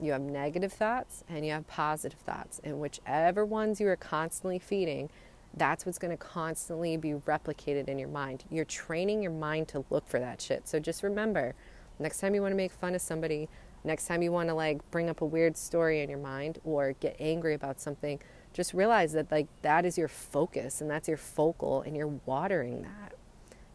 You 0.00 0.12
have 0.12 0.20
negative 0.20 0.72
thoughts 0.72 1.24
and 1.28 1.44
you 1.44 1.52
have 1.52 1.66
positive 1.66 2.18
thoughts. 2.18 2.60
And 2.62 2.80
whichever 2.80 3.44
ones 3.44 3.80
you 3.80 3.88
are 3.88 3.96
constantly 3.96 4.58
feeding, 4.58 5.08
that's 5.56 5.86
what's 5.86 5.98
going 5.98 6.10
to 6.10 6.22
constantly 6.22 6.96
be 6.96 7.12
replicated 7.12 7.88
in 7.88 7.98
your 7.98 8.08
mind. 8.08 8.44
You're 8.50 8.66
training 8.66 9.22
your 9.22 9.32
mind 9.32 9.68
to 9.68 9.84
look 9.88 10.06
for 10.06 10.20
that 10.20 10.40
shit. 10.40 10.68
So 10.68 10.78
just 10.78 11.02
remember 11.02 11.54
next 11.98 12.20
time 12.20 12.34
you 12.34 12.42
want 12.42 12.52
to 12.52 12.56
make 12.56 12.72
fun 12.72 12.94
of 12.94 13.00
somebody, 13.00 13.48
next 13.84 14.06
time 14.06 14.22
you 14.22 14.32
want 14.32 14.50
to 14.50 14.54
like 14.54 14.88
bring 14.90 15.08
up 15.08 15.22
a 15.22 15.26
weird 15.26 15.56
story 15.56 16.02
in 16.02 16.10
your 16.10 16.18
mind 16.18 16.58
or 16.64 16.92
get 16.92 17.16
angry 17.18 17.54
about 17.54 17.80
something, 17.80 18.20
just 18.52 18.74
realize 18.74 19.12
that 19.12 19.30
like 19.30 19.46
that 19.62 19.86
is 19.86 19.96
your 19.96 20.08
focus 20.08 20.82
and 20.82 20.90
that's 20.90 21.08
your 21.08 21.16
focal 21.16 21.80
and 21.82 21.96
you're 21.96 22.20
watering 22.26 22.82
that. 22.82 23.14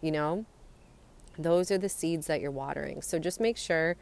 You 0.01 0.11
know? 0.11 0.45
Those 1.37 1.71
are 1.71 1.77
the 1.77 1.89
seeds 1.89 2.27
that 2.27 2.41
you're 2.41 2.51
watering. 2.51 3.01
So 3.01 3.17
just 3.17 3.39
make 3.39 3.57
sure 3.57 3.95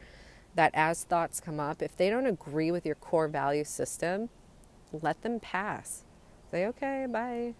that 0.54 0.72
as 0.74 1.04
thoughts 1.04 1.40
come 1.40 1.60
up, 1.60 1.82
if 1.82 1.96
they 1.96 2.10
don't 2.10 2.26
agree 2.26 2.70
with 2.70 2.84
your 2.84 2.94
core 2.94 3.28
value 3.28 3.64
system, 3.64 4.28
let 4.92 5.22
them 5.22 5.40
pass. 5.40 6.04
Say, 6.50 6.66
okay, 6.66 7.06
bye. 7.08 7.54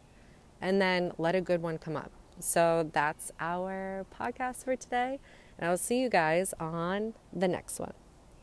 And 0.61 0.81
then 0.81 1.13
let 1.17 1.35
a 1.35 1.41
good 1.41 1.63
one 1.63 1.79
come 1.79 1.97
up. 1.97 2.11
So 2.41 2.91
that's 2.93 3.31
our 3.39 4.07
podcast 4.19 4.65
for 4.65 4.77
today. 4.77 5.21
And 5.59 5.69
I 5.69 5.71
will 5.71 5.79
see 5.79 6.01
you 6.01 6.09
guys 6.09 6.55
on 6.59 7.15
the 7.33 7.49
next 7.49 7.79
one. 7.79 7.93